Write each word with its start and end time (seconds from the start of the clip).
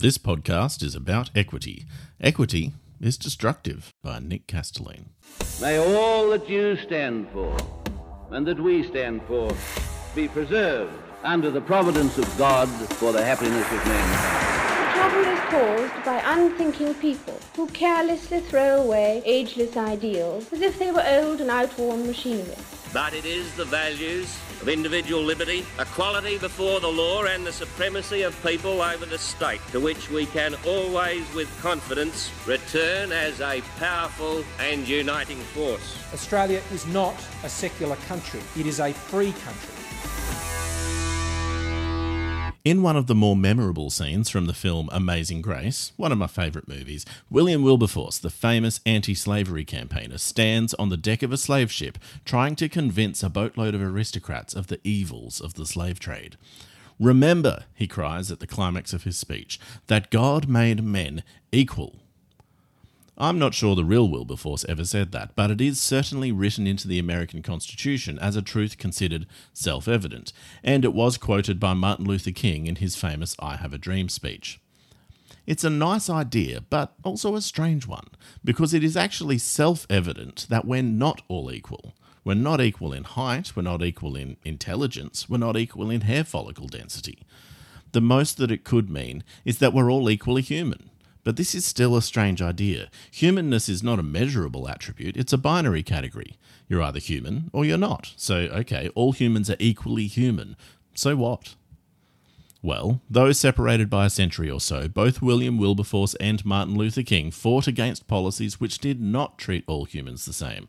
This 0.00 0.16
podcast 0.16 0.80
is 0.84 0.94
about 0.94 1.30
equity. 1.34 1.84
Equity 2.20 2.72
is 3.00 3.18
destructive 3.18 3.92
by 4.00 4.20
Nick 4.20 4.46
Kastelein. 4.46 5.06
May 5.60 5.76
all 5.76 6.30
that 6.30 6.48
you 6.48 6.76
stand 6.76 7.26
for 7.32 7.56
and 8.30 8.46
that 8.46 8.60
we 8.60 8.84
stand 8.84 9.22
for 9.26 9.50
be 10.14 10.28
preserved 10.28 10.92
under 11.24 11.50
the 11.50 11.60
providence 11.60 12.16
of 12.16 12.38
God 12.38 12.68
for 12.68 13.10
the 13.10 13.24
happiness 13.24 13.66
of 13.72 13.86
mankind. 13.88 14.86
The 14.86 15.00
trouble 15.00 15.32
is 15.32 15.90
caused 15.90 16.04
by 16.04 16.22
unthinking 16.24 16.94
people 16.94 17.40
who 17.56 17.66
carelessly 17.66 18.38
throw 18.38 18.80
away 18.82 19.20
ageless 19.24 19.76
ideals 19.76 20.52
as 20.52 20.60
if 20.60 20.78
they 20.78 20.92
were 20.92 21.04
old 21.08 21.40
and 21.40 21.50
outworn 21.50 22.06
machinery. 22.06 22.54
But 22.92 23.14
it 23.14 23.24
is 23.24 23.52
the 23.56 23.64
values 23.64 24.38
of 24.60 24.68
individual 24.68 25.22
liberty, 25.22 25.64
equality 25.78 26.38
before 26.38 26.80
the 26.80 26.88
law, 26.88 27.24
and 27.24 27.46
the 27.46 27.52
supremacy 27.52 28.22
of 28.22 28.40
people 28.44 28.82
over 28.82 29.06
the 29.06 29.18
state 29.18 29.60
to 29.72 29.80
which 29.80 30.10
we 30.10 30.26
can 30.26 30.54
always, 30.66 31.22
with 31.34 31.48
confidence, 31.60 32.30
return 32.46 33.12
as 33.12 33.40
a 33.40 33.60
powerful 33.78 34.44
and 34.58 34.86
uniting 34.88 35.38
force. 35.38 36.02
Australia 36.12 36.62
is 36.72 36.86
not 36.88 37.16
a 37.44 37.48
secular 37.48 37.96
country, 38.08 38.40
it 38.56 38.66
is 38.66 38.80
a 38.80 38.92
free 38.92 39.32
country. 39.32 39.77
In 42.68 42.82
one 42.82 42.96
of 42.96 43.06
the 43.06 43.14
more 43.14 43.34
memorable 43.34 43.88
scenes 43.88 44.28
from 44.28 44.44
the 44.44 44.52
film 44.52 44.90
Amazing 44.92 45.40
Grace, 45.40 45.92
one 45.96 46.12
of 46.12 46.18
my 46.18 46.26
favourite 46.26 46.68
movies, 46.68 47.06
William 47.30 47.62
Wilberforce, 47.62 48.18
the 48.18 48.28
famous 48.28 48.80
anti 48.84 49.14
slavery 49.14 49.64
campaigner, 49.64 50.18
stands 50.18 50.74
on 50.74 50.90
the 50.90 50.98
deck 50.98 51.22
of 51.22 51.32
a 51.32 51.38
slave 51.38 51.72
ship 51.72 51.96
trying 52.26 52.54
to 52.56 52.68
convince 52.68 53.22
a 53.22 53.30
boatload 53.30 53.74
of 53.74 53.80
aristocrats 53.80 54.52
of 54.52 54.66
the 54.66 54.80
evils 54.84 55.40
of 55.40 55.54
the 55.54 55.64
slave 55.64 55.98
trade. 55.98 56.36
Remember, 57.00 57.64
he 57.74 57.86
cries 57.86 58.30
at 58.30 58.38
the 58.38 58.46
climax 58.46 58.92
of 58.92 59.04
his 59.04 59.16
speech, 59.16 59.58
that 59.86 60.10
God 60.10 60.46
made 60.46 60.84
men 60.84 61.22
equal 61.50 61.96
I'm 63.20 63.36
not 63.36 63.52
sure 63.52 63.74
the 63.74 63.84
real 63.84 64.08
Wilberforce 64.08 64.64
ever 64.68 64.84
said 64.84 65.10
that, 65.10 65.34
but 65.34 65.50
it 65.50 65.60
is 65.60 65.80
certainly 65.80 66.30
written 66.30 66.68
into 66.68 66.86
the 66.86 67.00
American 67.00 67.42
Constitution 67.42 68.16
as 68.20 68.36
a 68.36 68.42
truth 68.42 68.78
considered 68.78 69.26
self 69.52 69.88
evident, 69.88 70.32
and 70.62 70.84
it 70.84 70.94
was 70.94 71.18
quoted 71.18 71.58
by 71.58 71.74
Martin 71.74 72.06
Luther 72.06 72.30
King 72.30 72.68
in 72.68 72.76
his 72.76 72.94
famous 72.94 73.34
I 73.40 73.56
Have 73.56 73.72
a 73.72 73.78
Dream 73.78 74.08
speech. 74.08 74.60
It's 75.48 75.64
a 75.64 75.70
nice 75.70 76.08
idea, 76.08 76.60
but 76.60 76.94
also 77.02 77.34
a 77.34 77.40
strange 77.40 77.88
one, 77.88 78.06
because 78.44 78.72
it 78.72 78.84
is 78.84 78.96
actually 78.96 79.38
self 79.38 79.84
evident 79.90 80.46
that 80.48 80.64
we're 80.64 80.82
not 80.82 81.22
all 81.26 81.50
equal. 81.50 81.94
We're 82.22 82.34
not 82.34 82.60
equal 82.60 82.92
in 82.92 83.02
height, 83.02 83.56
we're 83.56 83.62
not 83.62 83.82
equal 83.82 84.14
in 84.14 84.36
intelligence, 84.44 85.28
we're 85.28 85.38
not 85.38 85.56
equal 85.56 85.90
in 85.90 86.02
hair 86.02 86.22
follicle 86.22 86.68
density. 86.68 87.26
The 87.90 88.00
most 88.00 88.36
that 88.36 88.52
it 88.52 88.62
could 88.62 88.88
mean 88.88 89.24
is 89.44 89.58
that 89.58 89.72
we're 89.72 89.90
all 89.90 90.08
equally 90.08 90.42
human. 90.42 90.90
But 91.28 91.36
this 91.36 91.54
is 91.54 91.66
still 91.66 91.94
a 91.94 92.00
strange 92.00 92.40
idea. 92.40 92.88
Humanness 93.10 93.68
is 93.68 93.82
not 93.82 93.98
a 93.98 94.02
measurable 94.02 94.66
attribute, 94.66 95.14
it's 95.14 95.34
a 95.34 95.36
binary 95.36 95.82
category. 95.82 96.38
You're 96.70 96.80
either 96.80 97.00
human 97.00 97.50
or 97.52 97.66
you're 97.66 97.76
not. 97.76 98.14
So, 98.16 98.34
okay, 98.34 98.88
all 98.94 99.12
humans 99.12 99.50
are 99.50 99.56
equally 99.58 100.06
human. 100.06 100.56
So 100.94 101.16
what? 101.16 101.54
Well, 102.62 103.02
though 103.10 103.32
separated 103.32 103.90
by 103.90 104.06
a 104.06 104.08
century 104.08 104.50
or 104.50 104.58
so, 104.58 104.88
both 104.88 105.20
William 105.20 105.58
Wilberforce 105.58 106.14
and 106.14 106.46
Martin 106.46 106.78
Luther 106.78 107.02
King 107.02 107.30
fought 107.30 107.66
against 107.66 108.08
policies 108.08 108.58
which 108.58 108.78
did 108.78 108.98
not 108.98 109.36
treat 109.36 109.64
all 109.66 109.84
humans 109.84 110.24
the 110.24 110.32
same. 110.32 110.66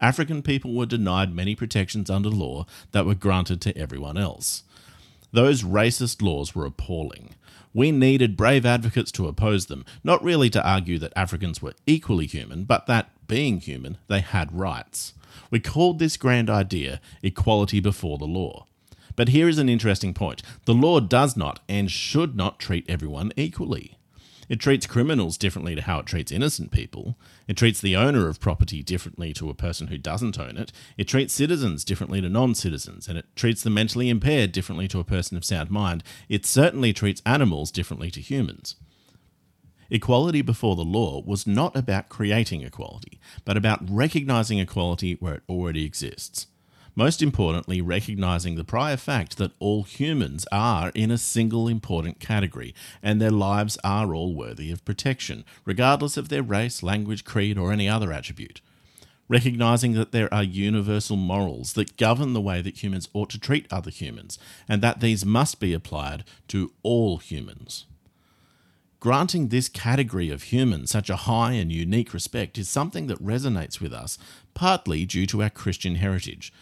African 0.00 0.40
people 0.40 0.72
were 0.72 0.86
denied 0.86 1.34
many 1.34 1.54
protections 1.54 2.08
under 2.08 2.30
law 2.30 2.64
that 2.92 3.04
were 3.04 3.14
granted 3.14 3.60
to 3.60 3.76
everyone 3.76 4.16
else. 4.16 4.62
Those 5.32 5.62
racist 5.62 6.22
laws 6.22 6.54
were 6.54 6.64
appalling. 6.64 7.34
We 7.74 7.92
needed 7.92 8.36
brave 8.36 8.64
advocates 8.64 9.12
to 9.12 9.28
oppose 9.28 9.66
them, 9.66 9.84
not 10.02 10.22
really 10.22 10.48
to 10.50 10.66
argue 10.66 10.98
that 11.00 11.12
Africans 11.14 11.60
were 11.60 11.74
equally 11.86 12.26
human, 12.26 12.64
but 12.64 12.86
that, 12.86 13.10
being 13.26 13.60
human, 13.60 13.98
they 14.08 14.20
had 14.20 14.52
rights. 14.52 15.12
We 15.50 15.60
called 15.60 15.98
this 15.98 16.16
grand 16.16 16.48
idea 16.48 17.00
equality 17.22 17.80
before 17.80 18.16
the 18.16 18.24
law. 18.24 18.66
But 19.16 19.28
here 19.28 19.48
is 19.48 19.58
an 19.58 19.68
interesting 19.68 20.14
point 20.14 20.42
the 20.64 20.74
law 20.74 21.00
does 21.00 21.36
not 21.36 21.60
and 21.68 21.90
should 21.90 22.36
not 22.36 22.58
treat 22.58 22.88
everyone 22.88 23.32
equally. 23.36 23.97
It 24.48 24.60
treats 24.60 24.86
criminals 24.86 25.36
differently 25.36 25.74
to 25.74 25.82
how 25.82 25.98
it 25.98 26.06
treats 26.06 26.32
innocent 26.32 26.70
people. 26.70 27.18
It 27.46 27.56
treats 27.56 27.80
the 27.80 27.96
owner 27.96 28.28
of 28.28 28.40
property 28.40 28.82
differently 28.82 29.32
to 29.34 29.50
a 29.50 29.54
person 29.54 29.88
who 29.88 29.98
doesn't 29.98 30.38
own 30.38 30.56
it. 30.56 30.72
It 30.96 31.04
treats 31.04 31.34
citizens 31.34 31.84
differently 31.84 32.20
to 32.20 32.28
non 32.28 32.54
citizens. 32.54 33.08
And 33.08 33.18
it 33.18 33.26
treats 33.36 33.62
the 33.62 33.70
mentally 33.70 34.08
impaired 34.08 34.52
differently 34.52 34.88
to 34.88 35.00
a 35.00 35.04
person 35.04 35.36
of 35.36 35.44
sound 35.44 35.70
mind. 35.70 36.02
It 36.28 36.46
certainly 36.46 36.92
treats 36.92 37.22
animals 37.26 37.70
differently 37.70 38.10
to 38.12 38.20
humans. 38.20 38.76
Equality 39.90 40.42
before 40.42 40.76
the 40.76 40.84
law 40.84 41.22
was 41.24 41.46
not 41.46 41.74
about 41.74 42.10
creating 42.10 42.62
equality, 42.62 43.18
but 43.44 43.56
about 43.56 43.80
recognizing 43.88 44.58
equality 44.58 45.14
where 45.14 45.36
it 45.36 45.42
already 45.48 45.84
exists. 45.84 46.46
Most 46.98 47.22
importantly, 47.22 47.80
recognizing 47.80 48.56
the 48.56 48.64
prior 48.64 48.96
fact 48.96 49.38
that 49.38 49.52
all 49.60 49.84
humans 49.84 50.44
are 50.50 50.90
in 50.96 51.12
a 51.12 51.16
single 51.16 51.68
important 51.68 52.18
category 52.18 52.74
and 53.00 53.20
their 53.20 53.30
lives 53.30 53.78
are 53.84 54.12
all 54.12 54.34
worthy 54.34 54.72
of 54.72 54.84
protection, 54.84 55.44
regardless 55.64 56.16
of 56.16 56.28
their 56.28 56.42
race, 56.42 56.82
language, 56.82 57.24
creed, 57.24 57.56
or 57.56 57.70
any 57.70 57.88
other 57.88 58.12
attribute. 58.12 58.60
Recognizing 59.28 59.92
that 59.92 60.10
there 60.10 60.34
are 60.34 60.42
universal 60.42 61.14
morals 61.14 61.74
that 61.74 61.96
govern 61.96 62.32
the 62.32 62.40
way 62.40 62.60
that 62.62 62.82
humans 62.82 63.08
ought 63.12 63.30
to 63.30 63.38
treat 63.38 63.72
other 63.72 63.92
humans, 63.92 64.36
and 64.68 64.82
that 64.82 64.98
these 64.98 65.24
must 65.24 65.60
be 65.60 65.72
applied 65.72 66.24
to 66.48 66.72
all 66.82 67.18
humans. 67.18 67.86
Granting 68.98 69.48
this 69.48 69.68
category 69.68 70.30
of 70.30 70.42
humans 70.42 70.90
such 70.90 71.08
a 71.08 71.14
high 71.30 71.52
and 71.52 71.70
unique 71.70 72.12
respect 72.12 72.58
is 72.58 72.68
something 72.68 73.06
that 73.06 73.24
resonates 73.24 73.80
with 73.80 73.92
us, 73.92 74.18
partly 74.52 75.04
due 75.04 75.26
to 75.26 75.44
our 75.44 75.50
Christian 75.50 75.94
heritage, 75.94 76.52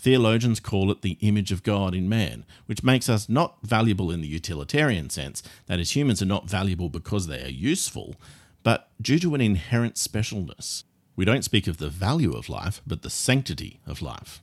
Theologians 0.00 0.60
call 0.60 0.90
it 0.90 1.02
the 1.02 1.18
image 1.20 1.52
of 1.52 1.62
God 1.62 1.94
in 1.94 2.08
man, 2.08 2.46
which 2.64 2.82
makes 2.82 3.10
us 3.10 3.28
not 3.28 3.58
valuable 3.62 4.10
in 4.10 4.22
the 4.22 4.28
utilitarian 4.28 5.10
sense, 5.10 5.42
that 5.66 5.78
is, 5.78 5.94
humans 5.94 6.22
are 6.22 6.26
not 6.26 6.48
valuable 6.48 6.88
because 6.88 7.26
they 7.26 7.44
are 7.44 7.50
useful, 7.50 8.16
but 8.62 8.88
due 8.98 9.18
to 9.18 9.34
an 9.34 9.42
inherent 9.42 9.96
specialness. 9.96 10.84
We 11.16 11.26
don't 11.26 11.44
speak 11.44 11.66
of 11.66 11.76
the 11.76 11.90
value 11.90 12.32
of 12.32 12.48
life, 12.48 12.80
but 12.86 13.02
the 13.02 13.10
sanctity 13.10 13.80
of 13.86 14.00
life. 14.00 14.40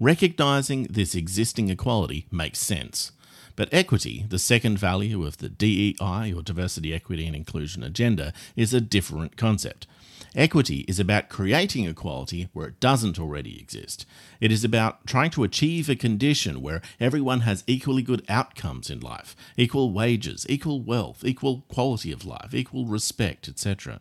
Recognizing 0.00 0.84
this 0.84 1.14
existing 1.14 1.68
equality 1.68 2.24
makes 2.30 2.58
sense. 2.58 3.12
But 3.56 3.68
equity, 3.72 4.24
the 4.26 4.38
second 4.38 4.78
value 4.78 5.26
of 5.26 5.36
the 5.36 5.50
DEI 5.50 6.32
or 6.34 6.40
diversity, 6.40 6.94
equity, 6.94 7.26
and 7.26 7.36
inclusion 7.36 7.82
agenda, 7.82 8.32
is 8.56 8.72
a 8.72 8.80
different 8.80 9.36
concept. 9.36 9.86
Equity 10.34 10.86
is 10.88 10.98
about 10.98 11.28
creating 11.28 11.84
equality 11.84 12.48
where 12.54 12.68
it 12.68 12.80
doesn't 12.80 13.18
already 13.18 13.60
exist. 13.60 14.06
It 14.40 14.50
is 14.50 14.64
about 14.64 15.06
trying 15.06 15.30
to 15.32 15.44
achieve 15.44 15.90
a 15.90 15.96
condition 15.96 16.62
where 16.62 16.80
everyone 16.98 17.40
has 17.40 17.64
equally 17.66 18.00
good 18.00 18.24
outcomes 18.30 18.88
in 18.88 19.00
life 19.00 19.36
equal 19.58 19.92
wages, 19.92 20.46
equal 20.48 20.80
wealth, 20.80 21.22
equal 21.22 21.66
quality 21.68 22.12
of 22.12 22.24
life, 22.24 22.54
equal 22.54 22.86
respect, 22.86 23.46
etc. 23.46 24.00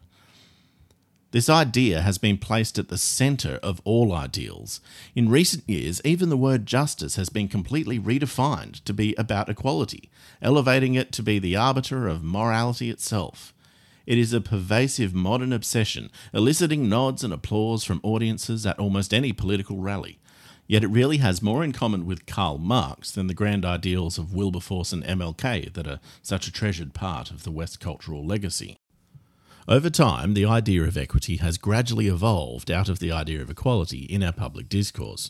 This 1.31 1.50
idea 1.50 2.02
has 2.02 2.18
been 2.18 2.38
placed 2.38 2.80
at 2.80 2.88
the 2.88 2.97
centre 2.97 3.59
of 3.62 3.81
all 3.84 4.14
ideals. 4.14 4.80
In 5.16 5.30
recent 5.30 5.68
years, 5.68 6.02
even 6.06 6.30
the 6.30 6.38
word 6.38 6.66
justice 6.66 7.16
has 7.16 7.30
been 7.30 7.47
completely 7.47 8.00
redefined 8.00 8.84
to 8.84 8.94
be 8.94 9.16
about 9.16 9.50
equality, 9.50 10.09
elevating 10.41 10.96
it 10.96 11.12
to 11.14 11.24
be 11.24 11.40
the 11.40 11.56
arbiter 11.56 12.08
of 12.08 12.24
morality 12.24 12.90
itself. 12.90 13.53
It 14.06 14.17
is 14.17 14.34
a 14.34 14.41
pervasive 14.41 15.13
modern 15.13 15.53
obsession, 15.53 16.09
eliciting 16.34 16.89
nods 16.89 17.23
and 17.23 17.34
applause 17.34 17.84
from 17.84 18.01
audiences 18.03 18.66
at 18.66 18.79
almost 18.79 19.13
any 19.13 19.31
political 19.31 19.78
rally. 19.78 20.19
Yet 20.67 20.84
it 20.84 20.88
really 20.88 21.17
has 21.17 21.41
more 21.41 21.63
in 21.63 21.73
common 21.73 22.06
with 22.06 22.25
Karl 22.25 22.57
Marx 22.57 23.11
than 23.11 23.28
the 23.28 23.34
grand 23.34 23.66
ideals 23.66 24.17
of 24.17 24.34
Wilberforce 24.34 24.94
and 24.94 25.03
MLK 25.03 25.73
that 25.73 25.88
are 25.88 26.00
such 26.22 26.47
a 26.47 26.51
treasured 26.51 26.94
part 26.94 27.29
of 27.29 27.44
the 27.44 27.51
West 27.51 27.79
cultural 27.79 28.25
legacy. 28.25 28.78
Over 29.67 29.90
time, 29.90 30.34
the 30.34 30.46
idea 30.46 30.84
of 30.84 30.97
equity 30.97 31.37
has 31.37 31.58
gradually 31.58 32.08
evolved 32.08 32.72
out 32.72 32.90
of 32.90 32.99
the 32.99 33.11
idea 33.11 33.41
of 33.41 33.49
equality 33.49 33.99
in 33.99 34.23
our 34.23 34.31
public 34.31 34.70
discourse. 34.70 35.29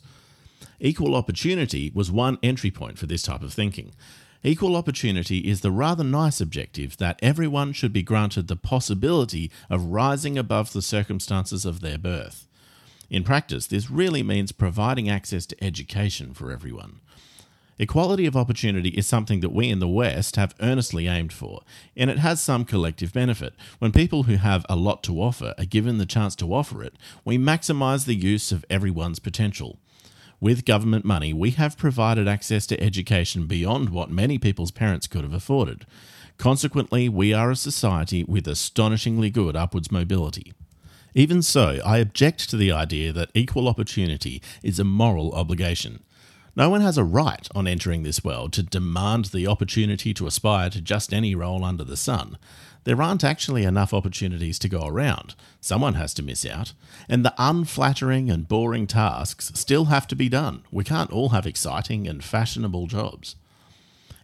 Equal 0.80 1.16
opportunity 1.16 1.92
was 1.94 2.12
one 2.12 2.38
entry 2.42 2.72
point 2.72 2.98
for 2.98 3.08
this 3.08 3.24
type 3.24 3.42
of 3.42 3.54
thinking, 3.54 3.94
Equal 4.44 4.76
opportunity 4.76 5.40
is 5.40 5.62
the 5.62 5.72
rather 5.72 6.04
nice 6.04 6.42
objective 6.42 6.98
that 6.98 7.20
everyone 7.22 7.74
should 7.74 7.94
be 7.94 8.02
granted 8.02 8.48
the 8.48 8.56
possibility 8.56 9.52
of 9.70 9.86
rising 9.86 10.36
above 10.36 10.74
the 10.74 10.82
circumstances 10.82 11.64
of 11.64 11.82
their 11.82 12.00
birth. 12.00 12.48
In 13.12 13.24
practice, 13.24 13.68
this 13.68 13.92
really 13.92 14.24
means 14.24 14.52
providing 14.52 15.08
access 15.08 15.46
to 15.46 15.64
education 15.64 16.34
for 16.34 16.52
everyone. 16.52 17.02
Equality 17.78 18.26
of 18.26 18.36
opportunity 18.36 18.90
is 18.90 19.06
something 19.06 19.42
that 19.42 19.54
we 19.54 19.70
in 19.70 19.80
the 19.80 19.88
West 19.88 20.38
have 20.38 20.56
earnestly 20.60 21.08
aimed 21.08 21.34
for, 21.34 21.62
and 21.96 22.10
it 22.10 22.20
has 22.20 22.42
some 22.42 22.66
collective 22.66 23.14
benefit. 23.14 23.54
When 23.78 23.92
people 23.92 24.24
who 24.24 24.36
have 24.38 24.66
a 24.70 24.76
lot 24.76 25.04
to 25.04 25.22
offer 25.22 25.54
are 25.60 25.66
given 25.66 25.98
the 25.98 26.06
chance 26.08 26.36
to 26.38 26.54
offer 26.54 26.84
it, 26.84 26.96
we 27.24 27.38
maximize 27.38 28.06
the 28.06 28.16
use 28.16 28.52
of 28.52 28.66
everyone's 28.72 29.20
potential. 29.20 29.78
With 30.42 30.66
government 30.66 31.06
money, 31.06 31.34
we 31.34 31.52
have 31.52 31.78
provided 31.78 32.28
access 32.28 32.66
to 32.66 32.84
education 32.84 33.46
beyond 33.46 33.92
what 33.92 34.10
many 34.10 34.40
people's 34.40 34.72
parents 34.72 35.06
could 35.06 35.22
have 35.22 35.36
afforded. 35.36 35.86
Consequently, 36.40 37.08
we 37.08 37.32
are 37.32 37.52
a 37.52 37.56
society 37.56 38.24
with 38.24 38.48
astonishingly 38.48 39.30
good 39.30 39.56
upwards 39.56 39.92
mobility. 39.92 40.54
Even 41.14 41.44
so, 41.44 41.80
I 41.86 42.00
object 42.00 42.50
to 42.50 42.58
the 42.58 42.72
idea 42.72 43.14
that 43.14 43.30
equal 43.36 43.68
opportunity 43.68 44.42
is 44.64 44.80
a 44.80 44.84
moral 44.84 45.32
obligation. 45.34 46.02
No 46.56 46.72
one 46.72 46.82
has 46.82 46.98
a 46.98 47.04
right 47.04 47.48
on 47.54 47.68
entering 47.68 48.02
this 48.02 48.24
world 48.24 48.52
to 48.54 48.64
demand 48.64 49.26
the 49.26 49.46
opportunity 49.46 50.12
to 50.16 50.26
aspire 50.26 50.72
to 50.72 50.82
just 50.82 51.14
any 51.14 51.36
role 51.36 51.64
under 51.64 51.84
the 51.84 51.96
sun. 51.96 52.40
There 52.84 53.02
aren't 53.02 53.24
actually 53.24 53.64
enough 53.64 53.94
opportunities 53.94 54.58
to 54.60 54.70
go 54.70 54.88
around. 54.88 55.36
Someone 55.60 55.94
has 55.94 56.14
to 56.16 56.24
miss 56.24 56.46
out. 56.46 56.74
And 57.08 57.24
the 57.24 57.36
unflattering 57.38 58.32
and 58.32 58.48
boring 58.48 58.88
tasks 58.88 59.52
still 59.54 59.86
have 59.86 60.08
to 60.08 60.16
be 60.16 60.30
done. 60.30 60.64
We 60.72 60.84
can't 60.84 61.12
all 61.12 61.30
have 61.30 61.46
exciting 61.46 62.08
and 62.08 62.24
fashionable 62.24 62.88
jobs. 62.88 63.36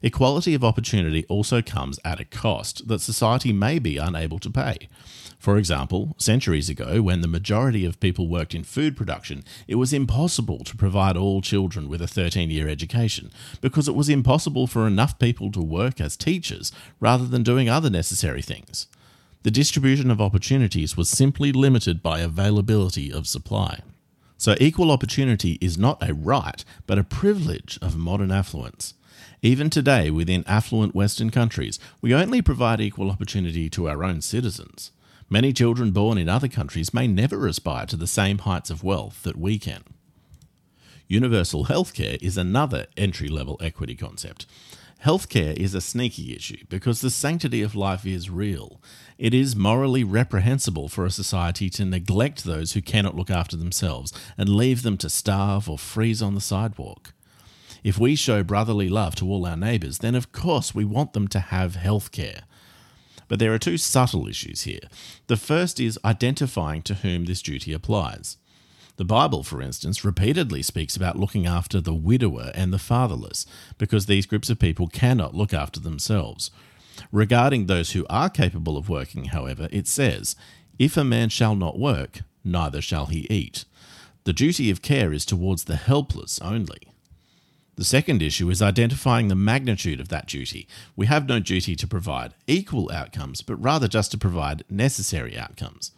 Equality 0.02 0.54
of 0.54 0.64
opportunity 0.64 1.26
also 1.28 1.62
comes 1.62 2.00
at 2.06 2.20
a 2.20 2.26
cost 2.26 2.88
that 2.88 3.02
society 3.02 3.52
may 3.52 3.80
be 3.80 3.98
unable 3.98 4.40
to 4.40 4.50
pay. 4.50 4.88
For 5.40 5.58
example, 5.58 6.16
centuries 6.18 6.70
ago, 6.70 7.02
when 7.02 7.22
the 7.22 7.28
majority 7.28 7.86
of 7.86 8.00
people 8.00 8.28
worked 8.28 8.56
in 8.56 8.64
food 8.64 8.98
production, 8.98 9.44
it 9.68 9.76
was 9.76 9.94
impossible 9.94 10.60
to 10.64 10.76
provide 10.76 11.16
all 11.16 11.42
children 11.42 11.90
with 11.90 12.02
a 12.02 12.08
13 12.08 12.50
year 12.50 12.68
education 12.68 13.32
because 13.62 13.88
it 13.88 13.96
was 13.96 14.10
impossible 14.10 14.68
for 14.68 14.88
enough 14.88 15.20
people 15.20 15.52
to 15.52 15.62
work 15.62 16.02
as 16.02 16.18
teachers 16.18 16.72
rather 17.00 17.26
than 17.26 17.44
doing 17.44 17.70
other 17.70 17.90
necessary 17.90 18.42
things. 18.42 18.88
The 19.44 19.52
distribution 19.52 20.12
of 20.12 20.20
opportunities 20.20 20.98
was 20.98 21.10
simply 21.10 21.52
limited 21.52 22.02
by 22.02 22.20
availability 22.20 23.12
of 23.12 23.28
supply. 23.28 23.82
So, 24.38 24.56
equal 24.60 24.92
opportunity 24.92 25.58
is 25.62 25.78
not 25.78 26.08
a 26.08 26.14
right, 26.14 26.64
but 26.86 27.00
a 27.00 27.04
privilege 27.04 27.80
of 27.82 27.98
modern 27.98 28.32
affluence. 28.32 28.94
Even 29.42 29.69
today, 29.69 30.10
within 30.10 30.44
affluent 30.48 30.95
Western 30.95 31.30
countries, 31.30 31.80
we 32.01 32.13
only 32.13 32.42
provide 32.42 32.81
equal 32.81 33.12
opportunity 33.12 33.69
to 33.69 33.88
our 33.88 34.04
own 34.04 34.22
citizens. 34.22 34.92
Many 35.30 35.54
children 35.54 35.92
born 35.92 36.18
in 36.18 36.28
other 36.28 36.48
countries 36.48 36.94
may 36.94 37.07
never 37.07 37.45
aspire 37.45 37.86
to 37.88 37.98
the 37.98 38.07
same 38.07 38.39
heights 38.39 38.69
of 38.69 38.84
wealth 38.84 39.22
that 39.24 39.38
we 39.38 39.60
can. 39.60 39.84
Universal 41.07 41.66
healthcare 41.66 42.18
is 42.22 42.38
another 42.38 42.88
entry 42.98 43.28
level 43.28 43.57
equity 43.62 43.95
concept. 43.95 44.45
Healthcare 45.06 45.56
is 45.56 45.75
a 45.75 45.81
sneaky 45.81 46.36
issue 46.36 46.66
because 46.69 47.01
the 47.01 47.12
sanctity 47.12 47.62
of 47.62 47.75
life 47.75 48.06
is 48.06 48.31
real. 48.31 48.81
It 49.19 49.34
is 49.34 49.56
morally 49.56 50.04
reprehensible 50.04 50.89
for 50.89 51.06
a 51.06 51.12
society 51.12 51.69
to 51.72 51.86
neglect 51.86 52.44
those 52.44 52.74
who 52.74 52.81
cannot 52.81 53.16
look 53.16 53.30
after 53.30 53.56
themselves 53.56 54.12
and 54.38 54.50
leave 54.50 54.81
them 54.81 54.98
to 54.98 55.10
starve 55.10 55.69
or 55.69 55.78
freeze 55.78 56.22
on 56.24 56.34
the 56.34 56.42
sidewalk. 56.42 57.13
If 57.88 57.98
we 57.98 58.18
show 58.18 58.44
brotherly 58.44 58.89
love 58.89 59.16
to 59.16 59.31
all 59.31 59.45
our 59.45 59.56
neighbours, 59.56 60.00
then 60.00 60.13
of 60.13 60.34
course 60.34 60.75
we 60.75 60.84
want 60.84 61.13
them 61.13 61.30
to 61.30 61.39
have 61.39 61.78
health 61.78 62.12
care. 62.12 62.42
But 63.30 63.39
there 63.39 63.54
are 63.54 63.57
two 63.57 63.78
subtle 63.78 64.28
issues 64.28 64.63
here. 64.63 64.89
The 65.28 65.38
first 65.38 65.80
is 65.80 65.98
identifying 66.04 66.81
to 66.81 66.95
whom 66.95 67.24
this 67.24 67.42
duty 67.42 67.72
applies. 67.72 68.36
The 68.98 69.06
Bible, 69.06 69.42
for 69.42 69.62
instance, 69.62 70.04
repeatedly 70.04 70.63
speaks 70.63 70.98
about 70.98 71.18
looking 71.18 71.45
after 71.45 71.80
the 71.80 71.94
widower 71.94 72.51
and 72.54 72.74
the 72.74 72.78
fatherless, 72.78 73.45
because 73.78 74.06
these 74.06 74.25
groups 74.25 74.50
of 74.50 74.60
people 74.60 74.89
cannot 74.89 75.34
look 75.34 75.54
after 75.54 75.80
themselves. 75.80 76.51
Regarding 77.13 77.68
those 77.68 77.94
who 77.94 78.06
are 78.10 78.30
capable 78.30 78.75
of 78.75 78.89
working, 78.89 79.30
however, 79.30 79.69
it 79.72 79.88
says, 79.88 80.36
If 80.78 80.98
a 80.98 81.06
man 81.06 81.30
shall 81.30 81.56
not 81.56 81.80
work, 81.80 82.24
neither 82.44 82.81
shall 82.81 83.06
he 83.06 83.28
eat. 83.30 83.63
The 84.25 84.34
duty 84.34 84.69
of 84.69 84.81
care 84.81 85.13
is 85.13 85.24
towards 85.24 85.63
the 85.63 85.78
helpless 85.78 86.42
only. 86.42 86.92
The 87.77 87.83
second 87.83 88.24
issue 88.24 88.50
is 88.50 88.59
identifying 88.59 89.27
the 89.27 89.35
magnitude 89.35 90.00
of 90.00 90.09
that 90.09 90.25
duty. 90.25 90.68
We 90.95 91.06
have 91.06 91.27
no 91.27 91.39
duty 91.39 91.75
to 91.75 91.88
provide 91.88 92.33
equal 92.47 92.91
outcomes, 92.91 93.44
but 93.44 93.63
rather 93.63 93.88
just 93.88 94.09
to 94.12 94.18
provide 94.18 94.63
necessary 94.68 95.38
outcomes. 95.38 95.91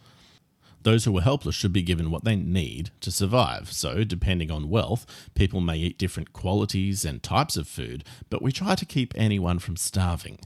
Those 0.83 1.05
who 1.05 1.17
are 1.17 1.21
helpless 1.21 1.55
should 1.55 1.71
be 1.71 1.81
given 1.81 2.11
what 2.11 2.25
they 2.25 2.35
need 2.35 2.91
to 2.99 3.11
survive. 3.11 3.71
So, 3.71 4.03
depending 4.03 4.51
on 4.51 4.69
wealth, 4.69 5.05
people 5.35 5.61
may 5.61 5.77
eat 5.77 5.97
different 5.97 6.33
qualities 6.33 7.05
and 7.05 7.23
types 7.23 7.55
of 7.55 7.65
food, 7.65 8.03
but 8.29 8.41
we 8.41 8.51
try 8.51 8.75
to 8.75 8.85
keep 8.85 9.13
anyone 9.15 9.59
from 9.59 9.77
starving. 9.77 10.39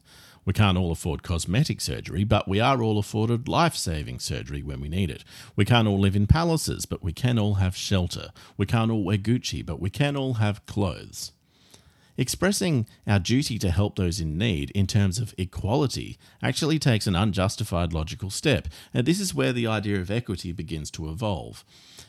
We 0.45 0.53
can't 0.53 0.77
all 0.77 0.91
afford 0.91 1.23
cosmetic 1.23 1.79
surgery, 1.79 2.23
but 2.23 2.47
we 2.47 2.59
are 2.59 2.81
all 2.81 2.99
afforded 2.99 3.47
life 3.47 3.75
saving 3.75 4.19
surgery 4.19 4.61
when 4.61 4.81
we 4.81 4.89
need 4.89 5.09
it. 5.09 5.23
We 5.55 5.65
can't 5.65 5.87
all 5.87 5.99
live 5.99 6.15
in 6.15 6.27
palaces, 6.27 6.85
but 6.85 7.03
we 7.03 7.13
can 7.13 7.39
all 7.39 7.55
have 7.55 7.75
shelter. 7.75 8.29
We 8.57 8.65
can't 8.65 8.91
all 8.91 9.03
wear 9.03 9.17
Gucci, 9.17 9.65
but 9.65 9.79
we 9.79 9.89
can 9.89 10.17
all 10.17 10.35
have 10.35 10.65
clothes. 10.65 11.31
Expressing 12.15 12.87
our 13.07 13.17
duty 13.17 13.57
to 13.57 13.71
help 13.71 13.95
those 13.95 14.19
in 14.19 14.37
need 14.37 14.69
in 14.71 14.85
terms 14.85 15.17
of 15.17 15.33
equality 15.37 16.19
actually 16.43 16.77
takes 16.77 17.07
an 17.07 17.15
unjustified 17.15 17.91
logical 17.91 18.29
step, 18.29 18.67
and 18.93 19.07
this 19.07 19.19
is 19.19 19.33
where 19.33 19.51
the 19.51 19.65
idea 19.65 19.99
of 19.99 20.11
equity 20.11 20.51
begins 20.51 20.91
to 20.91 21.09
evolve. 21.09 21.65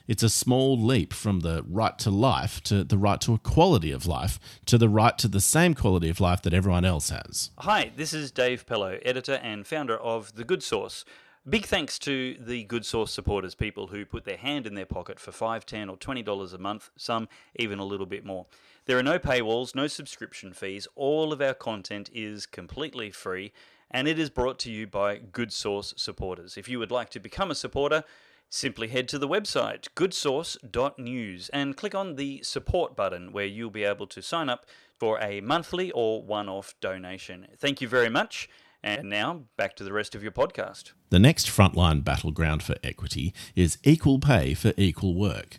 It's 0.06 0.22
a 0.22 0.28
small 0.28 0.78
leap 0.78 1.14
from 1.14 1.40
the 1.40 1.64
right 1.66 1.98
to 2.00 2.10
life 2.10 2.62
to 2.64 2.84
the 2.84 2.98
right 2.98 3.18
to 3.22 3.32
a 3.32 3.38
quality 3.38 3.90
of 3.90 4.06
life 4.06 4.38
to 4.66 4.76
the 4.76 4.90
right 4.90 5.16
to 5.16 5.28
the 5.28 5.40
same 5.40 5.72
quality 5.72 6.10
of 6.10 6.20
life 6.20 6.42
that 6.42 6.52
everyone 6.52 6.84
else 6.84 7.08
has. 7.08 7.50
Hi, 7.58 7.90
this 7.96 8.12
is 8.12 8.30
Dave 8.30 8.66
Pellowe, 8.66 8.98
editor 9.02 9.40
and 9.42 9.66
founder 9.66 9.96
of 9.96 10.34
The 10.34 10.44
Good 10.44 10.62
Sauce. 10.62 11.06
Big 11.46 11.66
thanks 11.66 11.98
to 11.98 12.38
the 12.40 12.64
Good 12.64 12.86
Sauce 12.86 13.12
supporters, 13.12 13.54
people 13.54 13.88
who 13.88 14.06
put 14.06 14.24
their 14.24 14.38
hand 14.38 14.66
in 14.66 14.74
their 14.74 14.86
pocket 14.86 15.20
for 15.20 15.30
$5, 15.30 15.62
10 15.62 15.90
or 15.90 15.96
$20 15.98 16.54
a 16.54 16.58
month, 16.58 16.88
some 16.96 17.28
even 17.56 17.78
a 17.78 17.84
little 17.84 18.06
bit 18.06 18.24
more. 18.24 18.46
There 18.86 18.98
are 18.98 19.02
no 19.02 19.18
paywalls, 19.18 19.74
no 19.74 19.86
subscription 19.86 20.54
fees. 20.54 20.88
All 20.94 21.34
of 21.34 21.42
our 21.42 21.52
content 21.52 22.08
is 22.14 22.46
completely 22.46 23.10
free 23.10 23.52
and 23.90 24.08
it 24.08 24.18
is 24.18 24.30
brought 24.30 24.58
to 24.60 24.70
you 24.70 24.86
by 24.86 25.18
Good 25.18 25.52
Sauce 25.52 25.92
supporters. 25.98 26.56
If 26.56 26.66
you 26.66 26.78
would 26.78 26.90
like 26.90 27.10
to 27.10 27.20
become 27.20 27.50
a 27.50 27.54
supporter, 27.54 28.04
Simply 28.50 28.86
head 28.86 29.08
to 29.08 29.18
the 29.18 29.26
website 29.26 29.88
goodsauce.news 29.96 31.48
and 31.48 31.76
click 31.76 31.92
on 31.92 32.14
the 32.14 32.40
support 32.44 32.94
button 32.94 33.32
where 33.32 33.46
you'll 33.46 33.70
be 33.70 33.82
able 33.82 34.06
to 34.06 34.22
sign 34.22 34.48
up 34.48 34.64
for 34.96 35.18
a 35.20 35.40
monthly 35.40 35.90
or 35.90 36.22
one 36.22 36.48
off 36.48 36.74
donation. 36.80 37.48
Thank 37.58 37.80
you 37.80 37.88
very 37.88 38.08
much. 38.08 38.48
And 38.84 39.08
now 39.08 39.44
back 39.56 39.76
to 39.76 39.84
the 39.84 39.94
rest 39.94 40.14
of 40.14 40.22
your 40.22 40.30
podcast. 40.30 40.92
The 41.08 41.18
next 41.18 41.46
frontline 41.46 42.04
battleground 42.04 42.62
for 42.62 42.76
equity 42.84 43.32
is 43.56 43.78
equal 43.82 44.18
pay 44.18 44.52
for 44.52 44.74
equal 44.76 45.14
work. 45.14 45.58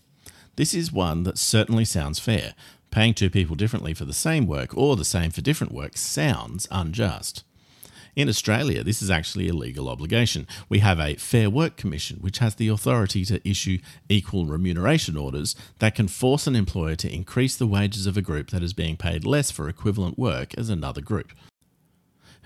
This 0.57 0.75
is 0.75 0.92
one 0.92 1.24
that 1.24 1.39
certainly 1.39 1.86
sounds 1.86 2.19
fair. 2.19 2.54
Paying 2.92 3.16
two 3.16 3.31
people 3.31 3.56
differently 3.56 3.95
for 3.95 4.06
the 4.06 4.13
same 4.13 4.45
work 4.45 4.77
or 4.77 4.95
the 4.95 5.04
same 5.04 5.31
for 5.31 5.42
different 5.42 5.74
work 5.74 5.98
sounds 5.98 6.68
unjust. 6.69 7.44
In 8.16 8.30
Australia, 8.30 8.83
this 8.83 9.01
is 9.01 9.10
actually 9.10 9.50
a 9.50 9.54
legal 9.54 9.89
obligation. 9.89 10.48
We 10.69 10.79
have 10.79 11.00
a 11.00 11.15
Fair 11.15 11.50
Work 11.50 11.77
Commission, 11.77 12.20
which 12.22 12.38
has 12.38 12.53
the 12.53 12.67
authority 12.67 13.25
to 13.25 13.50
issue 13.50 13.79
equal 14.08 14.46
remuneration 14.46 15.17
orders 15.17 15.55
that 15.79 15.96
can 15.96 16.08
force 16.08 16.46
an 16.46 16.55
employer 16.55 16.96
to 16.98 17.12
increase 17.12 17.58
the 17.58 17.67
wages 17.67 18.05
of 18.05 18.17
a 18.17 18.22
group 18.22 18.51
that 18.51 18.62
is 18.62 18.74
being 18.74 18.98
paid 18.98 19.25
less 19.25 19.50
for 19.50 19.67
equivalent 19.67 20.20
work 20.20 20.53
as 20.60 20.70
another 20.70 21.01
group. 21.01 21.32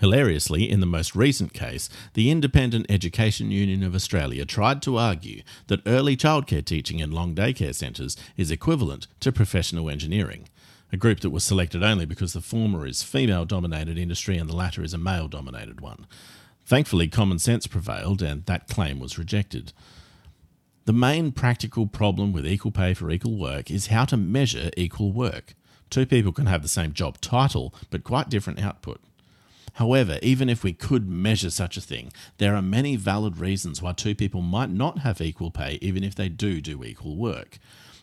Hilariously, 0.00 0.70
in 0.70 0.80
the 0.80 0.86
most 0.86 1.14
recent 1.14 1.52
case, 1.52 1.88
the 2.14 2.30
Independent 2.30 2.86
Education 2.88 3.50
Union 3.50 3.82
of 3.82 3.94
Australia 3.94 4.44
tried 4.44 4.82
to 4.82 4.96
argue 4.96 5.42
that 5.66 5.82
early 5.86 6.16
childcare 6.16 6.64
teaching 6.64 7.00
in 7.00 7.10
long 7.10 7.34
daycare 7.34 7.74
centres 7.74 8.16
is 8.36 8.50
equivalent 8.50 9.06
to 9.20 9.30
professional 9.30 9.90
engineering 9.90 10.46
a 10.92 10.96
group 10.96 11.20
that 11.20 11.30
was 11.30 11.44
selected 11.44 11.82
only 11.82 12.04
because 12.04 12.32
the 12.32 12.40
former 12.40 12.86
is 12.86 13.02
female 13.02 13.44
dominated 13.44 13.98
industry 13.98 14.36
and 14.36 14.48
the 14.48 14.56
latter 14.56 14.82
is 14.82 14.94
a 14.94 14.98
male 14.98 15.28
dominated 15.28 15.80
one. 15.80 16.06
Thankfully, 16.64 17.08
common 17.08 17.38
sense 17.38 17.66
prevailed 17.66 18.22
and 18.22 18.44
that 18.46 18.68
claim 18.68 18.98
was 18.98 19.18
rejected. 19.18 19.72
The 20.84 20.92
main 20.92 21.32
practical 21.32 21.86
problem 21.86 22.32
with 22.32 22.46
equal 22.46 22.72
pay 22.72 22.94
for 22.94 23.10
equal 23.10 23.36
work 23.36 23.70
is 23.70 23.88
how 23.88 24.04
to 24.06 24.16
measure 24.16 24.70
equal 24.76 25.12
work. 25.12 25.54
Two 25.88 26.06
people 26.06 26.32
can 26.32 26.46
have 26.46 26.62
the 26.62 26.68
same 26.68 26.92
job 26.92 27.20
title, 27.20 27.74
but 27.90 28.04
quite 28.04 28.28
different 28.28 28.60
output. 28.60 29.00
However, 29.74 30.18
even 30.22 30.48
if 30.48 30.62
we 30.62 30.72
could 30.72 31.08
measure 31.08 31.50
such 31.50 31.76
a 31.76 31.80
thing, 31.80 32.12
there 32.38 32.54
are 32.54 32.62
many 32.62 32.96
valid 32.96 33.38
reasons 33.38 33.80
why 33.80 33.92
two 33.92 34.14
people 34.14 34.42
might 34.42 34.70
not 34.70 34.98
have 35.00 35.20
equal 35.20 35.50
pay 35.50 35.78
even 35.80 36.04
if 36.04 36.14
they 36.14 36.28
do 36.28 36.60
do 36.60 36.84
equal 36.84 37.16
work. 37.16 37.58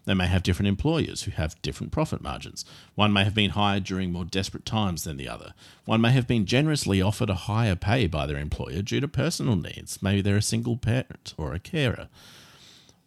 They 0.05 0.13
may 0.13 0.27
have 0.27 0.41
different 0.41 0.69
employers 0.69 1.23
who 1.23 1.31
have 1.31 1.61
different 1.61 1.91
profit 1.91 2.21
margins. 2.21 2.63
One 2.95 3.11
may 3.11 3.25
have 3.25 3.35
been 3.35 3.49
hired 3.49 3.83
during 3.83 4.13
more 4.13 4.23
desperate 4.23 4.65
times 4.65 5.03
than 5.03 5.17
the 5.17 5.27
other. 5.27 5.53
One 5.83 5.99
may 5.99 6.13
have 6.13 6.25
been 6.25 6.45
generously 6.45 7.01
offered 7.01 7.29
a 7.29 7.35
higher 7.35 7.75
pay 7.75 8.07
by 8.07 8.25
their 8.25 8.37
employer 8.37 8.81
due 8.81 9.01
to 9.01 9.07
personal 9.09 9.57
needs. 9.57 10.01
Maybe 10.01 10.21
they're 10.21 10.37
a 10.37 10.41
single 10.41 10.77
parent 10.77 11.33
or 11.37 11.53
a 11.53 11.59
carer. 11.59 12.07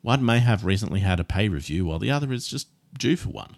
One 0.02 0.22
may 0.22 0.40
have 0.40 0.66
recently 0.66 1.00
had 1.00 1.18
a 1.18 1.24
pay 1.24 1.48
review 1.48 1.86
while 1.86 1.98
the 1.98 2.10
other 2.10 2.34
is 2.34 2.46
just 2.46 2.68
due 2.98 3.16
for 3.16 3.30
one. 3.30 3.56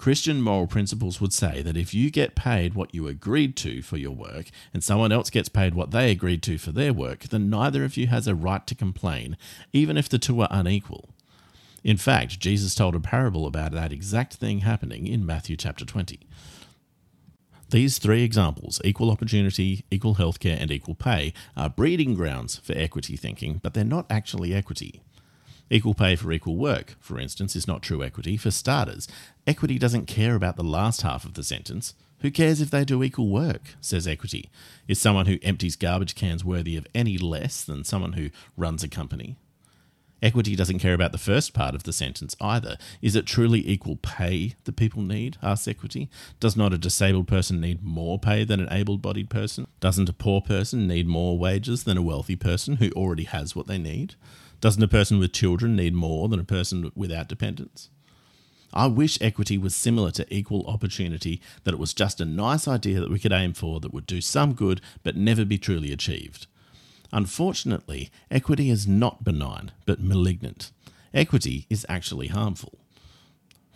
Christian 0.00 0.40
moral 0.40 0.66
principles 0.66 1.20
would 1.20 1.34
say 1.34 1.60
that 1.60 1.76
if 1.76 1.92
you 1.92 2.10
get 2.10 2.34
paid 2.34 2.72
what 2.72 2.94
you 2.94 3.06
agreed 3.06 3.54
to 3.56 3.82
for 3.82 3.98
your 3.98 4.12
work 4.12 4.46
and 4.72 4.82
someone 4.82 5.12
else 5.12 5.28
gets 5.28 5.50
paid 5.50 5.74
what 5.74 5.90
they 5.90 6.10
agreed 6.10 6.42
to 6.44 6.56
for 6.56 6.72
their 6.72 6.94
work, 6.94 7.24
then 7.24 7.50
neither 7.50 7.84
of 7.84 7.98
you 7.98 8.06
has 8.06 8.26
a 8.26 8.34
right 8.34 8.66
to 8.66 8.74
complain, 8.74 9.36
even 9.74 9.98
if 9.98 10.08
the 10.08 10.18
two 10.18 10.40
are 10.40 10.48
unequal. 10.50 11.10
In 11.84 11.98
fact, 11.98 12.40
Jesus 12.40 12.74
told 12.74 12.94
a 12.94 13.00
parable 13.00 13.46
about 13.46 13.72
that 13.72 13.92
exact 13.92 14.36
thing 14.36 14.60
happening 14.60 15.06
in 15.06 15.26
Matthew 15.26 15.54
chapter 15.54 15.84
20. 15.84 16.20
These 17.68 17.98
three 17.98 18.22
examples 18.22 18.80
equal 18.82 19.10
opportunity, 19.10 19.84
equal 19.90 20.14
healthcare, 20.14 20.58
and 20.58 20.72
equal 20.72 20.94
pay 20.94 21.34
are 21.58 21.68
breeding 21.68 22.14
grounds 22.14 22.56
for 22.56 22.72
equity 22.72 23.18
thinking, 23.18 23.60
but 23.62 23.74
they're 23.74 23.84
not 23.84 24.06
actually 24.08 24.54
equity. 24.54 25.02
Equal 25.72 25.94
pay 25.94 26.16
for 26.16 26.32
equal 26.32 26.56
work, 26.56 26.96
for 26.98 27.20
instance, 27.20 27.54
is 27.54 27.68
not 27.68 27.80
true 27.80 28.02
equity. 28.02 28.36
For 28.36 28.50
starters, 28.50 29.06
equity 29.46 29.78
doesn't 29.78 30.06
care 30.06 30.34
about 30.34 30.56
the 30.56 30.64
last 30.64 31.02
half 31.02 31.24
of 31.24 31.34
the 31.34 31.44
sentence. 31.44 31.94
Who 32.20 32.30
cares 32.32 32.60
if 32.60 32.70
they 32.70 32.84
do 32.84 33.04
equal 33.04 33.28
work, 33.28 33.76
says 33.80 34.08
equity. 34.08 34.50
Is 34.88 34.98
someone 34.98 35.26
who 35.26 35.38
empties 35.42 35.76
garbage 35.76 36.16
cans 36.16 36.44
worthy 36.44 36.76
of 36.76 36.88
any 36.92 37.16
less 37.16 37.62
than 37.64 37.84
someone 37.84 38.14
who 38.14 38.30
runs 38.56 38.82
a 38.82 38.88
company? 38.88 39.36
Equity 40.22 40.54
doesn't 40.54 40.80
care 40.80 40.92
about 40.92 41.12
the 41.12 41.18
first 41.18 41.54
part 41.54 41.74
of 41.74 41.84
the 41.84 41.94
sentence 41.94 42.36
either. 42.40 42.76
Is 43.00 43.16
it 43.16 43.24
truly 43.24 43.66
equal 43.66 43.96
pay 43.96 44.56
that 44.64 44.76
people 44.76 45.02
need? 45.02 45.38
asks 45.40 45.68
Equity. 45.68 46.10
Does 46.40 46.56
not 46.56 46.74
a 46.74 46.78
disabled 46.78 47.28
person 47.28 47.60
need 47.60 47.82
more 47.82 48.18
pay 48.18 48.44
than 48.44 48.60
an 48.60 48.70
able 48.70 48.98
bodied 48.98 49.30
person? 49.30 49.66
Doesn't 49.78 50.10
a 50.10 50.12
poor 50.12 50.42
person 50.42 50.86
need 50.86 51.06
more 51.06 51.38
wages 51.38 51.84
than 51.84 51.96
a 51.96 52.02
wealthy 52.02 52.36
person 52.36 52.76
who 52.76 52.90
already 52.90 53.24
has 53.24 53.56
what 53.56 53.66
they 53.66 53.78
need? 53.78 54.16
Doesn't 54.60 54.82
a 54.82 54.88
person 54.88 55.18
with 55.18 55.32
children 55.32 55.76
need 55.76 55.94
more 55.94 56.28
than 56.28 56.40
a 56.40 56.44
person 56.44 56.92
without 56.94 57.28
dependents? 57.28 57.88
I 58.72 58.86
wish 58.86 59.18
equity 59.20 59.58
was 59.58 59.74
similar 59.74 60.10
to 60.12 60.34
equal 60.34 60.66
opportunity, 60.66 61.40
that 61.64 61.74
it 61.74 61.80
was 61.80 61.94
just 61.94 62.20
a 62.20 62.24
nice 62.24 62.68
idea 62.68 63.00
that 63.00 63.10
we 63.10 63.18
could 63.18 63.32
aim 63.32 63.52
for 63.52 63.80
that 63.80 63.92
would 63.92 64.06
do 64.06 64.20
some 64.20 64.54
good 64.54 64.80
but 65.02 65.16
never 65.16 65.44
be 65.44 65.58
truly 65.58 65.92
achieved. 65.92 66.46
Unfortunately, 67.12 68.10
equity 68.30 68.70
is 68.70 68.86
not 68.86 69.24
benign, 69.24 69.72
but 69.86 70.00
malignant. 70.00 70.70
Equity 71.12 71.66
is 71.68 71.84
actually 71.88 72.28
harmful. 72.28 72.78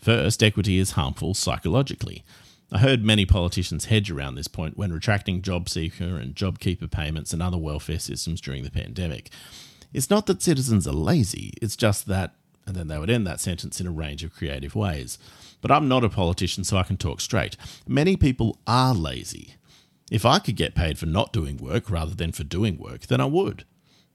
First, 0.01 0.43
equity 0.43 0.79
is 0.79 0.93
harmful 0.93 1.35
psychologically. 1.35 2.23
I 2.71 2.79
heard 2.79 3.05
many 3.05 3.27
politicians 3.27 3.87
hedge 3.87 4.11
around 4.11 4.35
this 4.35 4.49
point 4.49 4.77
when 4.77 4.93
retracting 4.93 5.43
job 5.43 5.69
seeker 5.69 6.17
and 6.17 6.37
job 6.37 6.61
keeper 6.61 6.87
payments 6.87 7.33
and 7.33 7.43
other 7.43 7.59
welfare 7.59 7.99
systems 7.99 8.41
during 8.41 8.63
the 8.63 8.71
pandemic. 8.71 9.31
It's 9.95 10.11
not 10.11 10.27
that 10.27 10.43
citizens 10.43 10.89
are 10.89 10.93
lazy, 10.93 11.55
it's 11.63 11.77
just 11.77 12.07
that, 12.09 12.35
and 12.67 12.75
then 12.75 12.89
they 12.89 12.99
would 12.99 13.09
end 13.09 13.27
that 13.29 13.41
sentence 13.41 13.81
in 13.81 13.87
a 13.87 13.93
range 13.93 14.25
of 14.25 14.35
creative 14.35 14.75
ways. 14.75 15.19
But 15.61 15.71
I'm 15.71 15.87
not 15.87 16.03
a 16.03 16.09
politician, 16.09 16.65
so 16.65 16.77
I 16.77 16.83
can 16.83 16.97
talk 16.97 17.21
straight. 17.21 17.57
Many 17.87 18.17
people 18.17 18.59
are 18.67 18.93
lazy. 18.93 19.55
If 20.11 20.27
I 20.27 20.41
could 20.41 20.57
get 20.57 20.75
paid 20.75 20.99
for 20.99 21.07
not 21.07 21.33
doing 21.33 21.59
work 21.59 21.89
rather 21.89 22.15
than 22.15 22.33
for 22.33 22.43
doing 22.43 22.77
work, 22.77 23.07
then 23.07 23.21
I 23.21 23.27
would. 23.27 23.65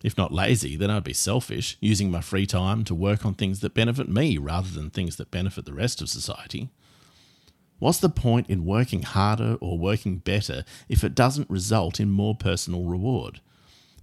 If 0.04 0.18
not 0.18 0.34
lazy, 0.34 0.76
then 0.76 0.92
I'd 0.92 1.06
be 1.06 1.14
selfish, 1.14 1.78
using 1.80 2.12
my 2.12 2.20
free 2.20 2.46
time 2.46 2.84
to 2.84 2.94
work 2.94 3.26
on 3.26 3.34
things 3.34 3.62
that 3.62 3.74
benefit 3.74 4.10
me 4.10 4.38
rather 4.38 4.70
than 4.70 4.90
things 4.90 5.16
that 5.16 5.32
benefit 5.32 5.66
the 5.66 5.74
rest 5.74 6.02
of 6.02 6.10
society. 6.10 6.70
What's 7.80 8.00
the 8.00 8.10
point 8.10 8.50
in 8.50 8.66
working 8.66 9.04
harder 9.04 9.58
or 9.62 9.80
working 9.80 10.18
better 10.18 10.66
if 10.90 11.06
it 11.06 11.16
doesn't 11.16 11.50
result 11.50 12.02
in 12.02 12.12
more 12.12 12.36
personal 12.36 12.84
reward? 12.84 13.40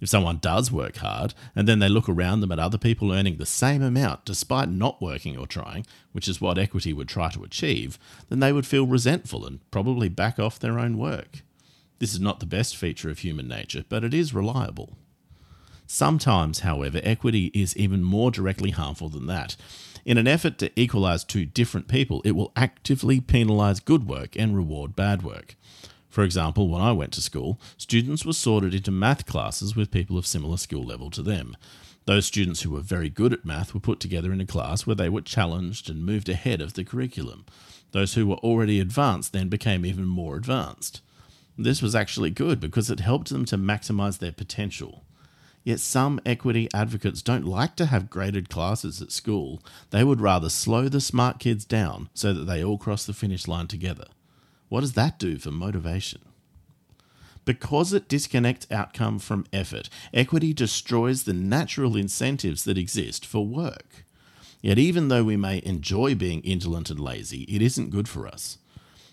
If 0.00 0.09
someone 0.09 0.38
does 0.38 0.71
work 0.71 0.97
hard 0.97 1.35
and 1.55 1.67
then 1.67 1.79
they 1.79 1.88
look 1.88 2.09
around 2.09 2.41
them 2.41 2.53
at 2.53 2.59
other 2.59 2.79
people 2.79 3.12
earning 3.12 3.37
the 3.37 3.47
same 3.47 3.83
amount 3.83 4.25
despite 4.25 4.69
not 4.69 5.00
working 5.00 5.37
or 5.37 5.47
trying, 5.47 5.87
which 6.12 6.29
is 6.29 6.41
what 6.41 6.59
equity 6.59 6.93
would 6.93 7.09
try 7.09 7.31
to 7.31 7.45
achieve, 7.45 7.99
then 8.29 8.41
they 8.41 8.53
would 8.53 8.67
feel 8.67 8.87
resentful 8.87 9.47
and 9.47 9.61
probably 9.71 10.09
back 10.09 10.38
off 10.38 10.59
their 10.59 10.79
own 10.79 10.99
work. 10.99 11.43
This 11.99 12.12
is 12.12 12.21
not 12.21 12.41
the 12.41 12.47
best 12.47 12.76
feature 12.76 13.09
of 13.09 13.21
human 13.21 13.49
nature, 13.49 13.85
but 13.88 14.05
it 14.05 14.12
is 14.12 14.35
reliable. 14.35 14.97
Sometimes, 15.87 16.61
however, 16.61 17.00
equity 17.03 17.50
is 17.55 17.76
even 17.76 18.03
more 18.03 18.31
directly 18.31 18.71
harmful 18.71 19.09
than 19.09 19.26
that. 19.29 19.57
In 20.05 20.19
an 20.19 20.26
effort 20.26 20.59
to 20.59 20.81
equalise 20.81 21.25
two 21.25 21.45
different 21.45 21.88
people, 21.88 22.23
it 22.25 22.33
will 22.33 22.53
actively 22.55 23.21
penalise 23.21 23.85
good 23.85 24.07
work 24.07 24.37
and 24.37 24.57
reward 24.57 24.95
bad 24.95 25.23
work. 25.23 25.57
For 26.17 26.25
example, 26.25 26.71
when 26.71 26.81
I 26.81 26.93
went 26.93 27.13
to 27.13 27.21
school, 27.21 27.61
students 27.77 28.25
were 28.25 28.33
sorted 28.33 28.73
into 28.73 28.91
math 28.91 29.27
classes 29.27 29.77
with 29.77 29.91
people 29.91 30.17
of 30.17 30.27
similar 30.27 30.57
skill 30.57 30.83
level 30.83 31.11
to 31.11 31.21
them. 31.21 31.55
Those 32.07 32.25
students 32.25 32.63
who 32.63 32.71
were 32.71 32.81
very 32.81 33.11
good 33.11 33.35
at 33.35 33.45
math 33.45 33.75
were 33.75 33.81
put 33.81 34.01
together 34.01 34.33
in 34.33 34.41
a 34.41 34.47
class 34.47 34.87
where 34.87 34.97
they 34.97 35.11
were 35.11 35.21
challenged 35.21 35.91
and 35.91 36.07
moved 36.07 36.31
ahead 36.31 36.63
of 36.63 36.73
the 36.73 36.85
curriculum. 36.85 37.45
Those 37.93 38.15
who 38.15 38.27
were 38.27 38.37
already 38.37 38.81
advanced 38.81 39.35
then 39.35 39.51
became 39.51 39.85
even 39.85 40.07
more 40.07 40.37
advanced. 40.37 41.03
This 41.59 41.83
was 41.83 41.95
actually 41.95 42.31
good 42.31 42.61
because 42.61 42.89
it 42.89 43.01
helped 43.01 43.29
them 43.29 43.45
to 43.45 43.59
maximize 43.59 44.19
their 44.19 44.33
potential. 44.33 45.05
Yet 45.65 45.81
some 45.81 46.19
equity 46.25 46.67
advocates 46.73 47.21
don't 47.21 47.45
like 47.45 47.77
to 47.77 47.85
have 47.85 48.09
graded 48.09 48.49
classes 48.49 49.03
at 49.03 49.13
school. 49.13 49.63
They 49.91 50.03
would 50.03 50.23
rather 50.23 50.49
slow 50.49 50.89
the 50.89 51.03
smart 51.03 51.41
kids 51.41 51.67
down 51.67 52.09
so 52.15 52.33
that 52.33 52.45
they 52.45 52.65
all 52.65 52.79
cross 52.79 53.05
the 53.05 53.13
finish 53.13 53.47
line 53.47 53.67
together. 53.67 54.07
What 54.69 54.81
does 54.81 54.95
that 54.95 55.19
do 55.19 55.39
for 55.39 55.51
motivation? 55.51 56.21
Because 57.45 57.93
it 57.93 58.09
disconnects 58.09 58.67
outcome 58.71 59.21
from 59.21 59.47
effort, 59.53 59.89
equity 60.13 60.53
destroys 60.53 61.23
the 61.23 61.33
natural 61.33 61.97
incentives 61.97 62.65
that 62.65 62.77
exist 62.77 63.25
for 63.25 63.47
work. 63.47 64.05
Yet, 64.61 64.79
even 64.79 65.09
though 65.09 65.23
we 65.23 65.37
may 65.37 65.63
enjoy 65.65 66.17
being 66.17 66.41
indolent 66.41 66.91
and 66.91 66.99
lazy, 66.99 67.43
it 67.43 67.63
isn't 67.63 67.91
good 67.91 68.09
for 68.09 68.27
us. 68.27 68.59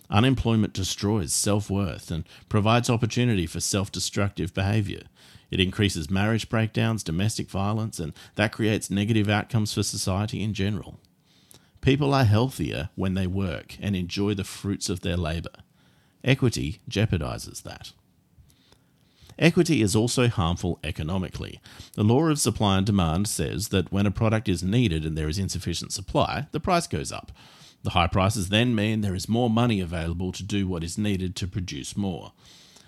Unemployment 0.09 0.73
destroys 0.73 1.31
self 1.33 1.69
worth 1.69 2.09
and 2.09 2.23
provides 2.49 2.89
opportunity 2.89 3.45
for 3.45 3.59
self 3.59 3.91
destructive 3.91 4.53
behaviour. 4.53 5.03
It 5.51 5.59
increases 5.59 6.09
marriage 6.09 6.49
breakdowns, 6.49 7.03
domestic 7.03 7.49
violence, 7.49 7.99
and 7.99 8.13
that 8.33 8.51
creates 8.51 8.89
negative 8.89 9.29
outcomes 9.29 9.73
for 9.73 9.83
society 9.83 10.41
in 10.41 10.55
general. 10.55 10.99
People 11.83 12.13
are 12.13 12.23
healthier 12.23 12.89
when 12.95 13.13
they 13.13 13.27
work 13.27 13.75
and 13.81 13.93
enjoy 13.93 14.33
the 14.33 14.45
fruits 14.45 14.87
of 14.87 15.01
their 15.01 15.17
labour. 15.17 15.51
Equity 16.23 16.79
jeopardizes 16.89 17.61
that. 17.63 17.91
Equity 19.37 19.81
is 19.81 19.93
also 19.93 20.29
harmful 20.29 20.79
economically. 20.81 21.59
The 21.95 22.05
law 22.05 22.29
of 22.29 22.39
supply 22.39 22.77
and 22.77 22.85
demand 22.85 23.27
says 23.27 23.67
that 23.69 23.91
when 23.91 24.05
a 24.05 24.11
product 24.11 24.47
is 24.47 24.63
needed 24.63 25.03
and 25.03 25.17
there 25.17 25.27
is 25.27 25.37
insufficient 25.37 25.91
supply, 25.91 26.47
the 26.53 26.61
price 26.61 26.87
goes 26.87 27.11
up. 27.11 27.33
The 27.83 27.89
high 27.89 28.07
prices 28.07 28.47
then 28.47 28.73
mean 28.73 29.01
there 29.01 29.13
is 29.13 29.27
more 29.27 29.49
money 29.49 29.81
available 29.81 30.31
to 30.31 30.43
do 30.43 30.65
what 30.65 30.85
is 30.85 30.97
needed 30.97 31.35
to 31.35 31.47
produce 31.49 31.97
more. 31.97 32.31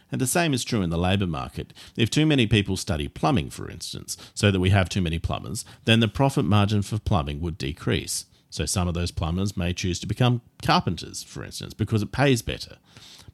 And 0.09 0.21
the 0.21 0.27
same 0.27 0.53
is 0.53 0.63
true 0.63 0.81
in 0.81 0.89
the 0.89 0.97
labour 0.97 1.27
market. 1.27 1.73
If 1.97 2.09
too 2.09 2.25
many 2.25 2.47
people 2.47 2.77
study 2.77 3.09
plumbing, 3.09 3.49
for 3.49 3.69
instance, 3.69 4.15
so 4.33 4.51
that 4.51 4.61
we 4.61 4.69
have 4.69 4.87
too 4.87 5.01
many 5.01 5.19
plumbers, 5.19 5.65
then 5.83 5.99
the 5.99 6.07
profit 6.07 6.45
margin 6.45 6.81
for 6.81 6.97
plumbing 6.97 7.41
would 7.41 7.57
decrease. 7.57 8.27
So 8.49 8.65
some 8.65 8.87
of 8.87 8.93
those 8.93 9.11
plumbers 9.11 9.57
may 9.57 9.73
choose 9.73 9.99
to 9.99 10.07
become 10.07 10.41
carpenters, 10.61 11.23
for 11.23 11.43
instance, 11.43 11.73
because 11.73 12.01
it 12.01 12.11
pays 12.11 12.41
better 12.41 12.77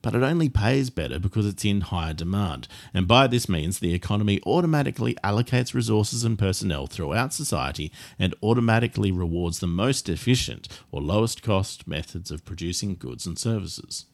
but 0.01 0.15
it 0.15 0.23
only 0.23 0.49
pays 0.49 0.89
better 0.89 1.19
because 1.19 1.45
it's 1.45 1.65
in 1.65 1.81
higher 1.81 2.13
demand. 2.13 2.67
And 2.93 3.07
by 3.07 3.27
this 3.27 3.47
means, 3.47 3.79
the 3.79 3.93
economy 3.93 4.41
automatically 4.45 5.15
allocates 5.23 5.73
resources 5.73 6.23
and 6.23 6.37
personnel 6.37 6.87
throughout 6.87 7.33
society 7.33 7.91
and 8.17 8.33
automatically 8.41 9.11
rewards 9.11 9.59
the 9.59 9.67
most 9.67 10.09
efficient 10.09 10.67
or 10.91 11.01
lowest 11.01 11.43
cost 11.43 11.87
methods 11.87 12.31
of 12.31 12.45
producing 12.45 12.95
goods 12.95 13.25
and 13.25 13.37
services. 13.37 14.05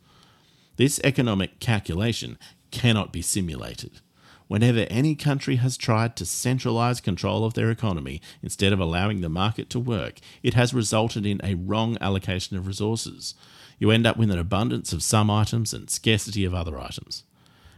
This 0.76 1.00
economic 1.04 1.60
calculation 1.60 2.38
cannot 2.72 3.12
be 3.14 3.22
simulated. 3.22 4.02
Whenever 4.48 4.88
any 4.90 5.14
country 5.14 5.58
has 5.58 5.76
tried 5.76 6.16
to 6.16 6.26
centralize 6.26 7.02
control 7.02 7.44
of 7.44 7.54
their 7.54 7.70
economy 7.70 8.22
instead 8.42 8.72
of 8.72 8.80
allowing 8.80 9.22
the 9.22 9.30
market 9.30 9.70
to 9.70 9.80
work, 9.80 10.20
it 10.42 10.54
has 10.54 10.74
resulted 10.74 11.26
in 11.26 11.42
a 11.44 11.56
wrong 11.56 11.98
allocation 12.00 12.56
of 12.58 12.68
resources 12.68 13.36
you 13.80 13.92
end 13.92 14.08
up 14.08 14.18
with 14.18 14.32
an 14.32 14.40
abundance 14.40 14.92
of 14.92 15.04
some 15.04 15.30
items 15.30 15.74
and 15.74 15.90
scarcity 15.90 16.46
of 16.46 16.54
other 16.54 16.80
items. 16.80 17.24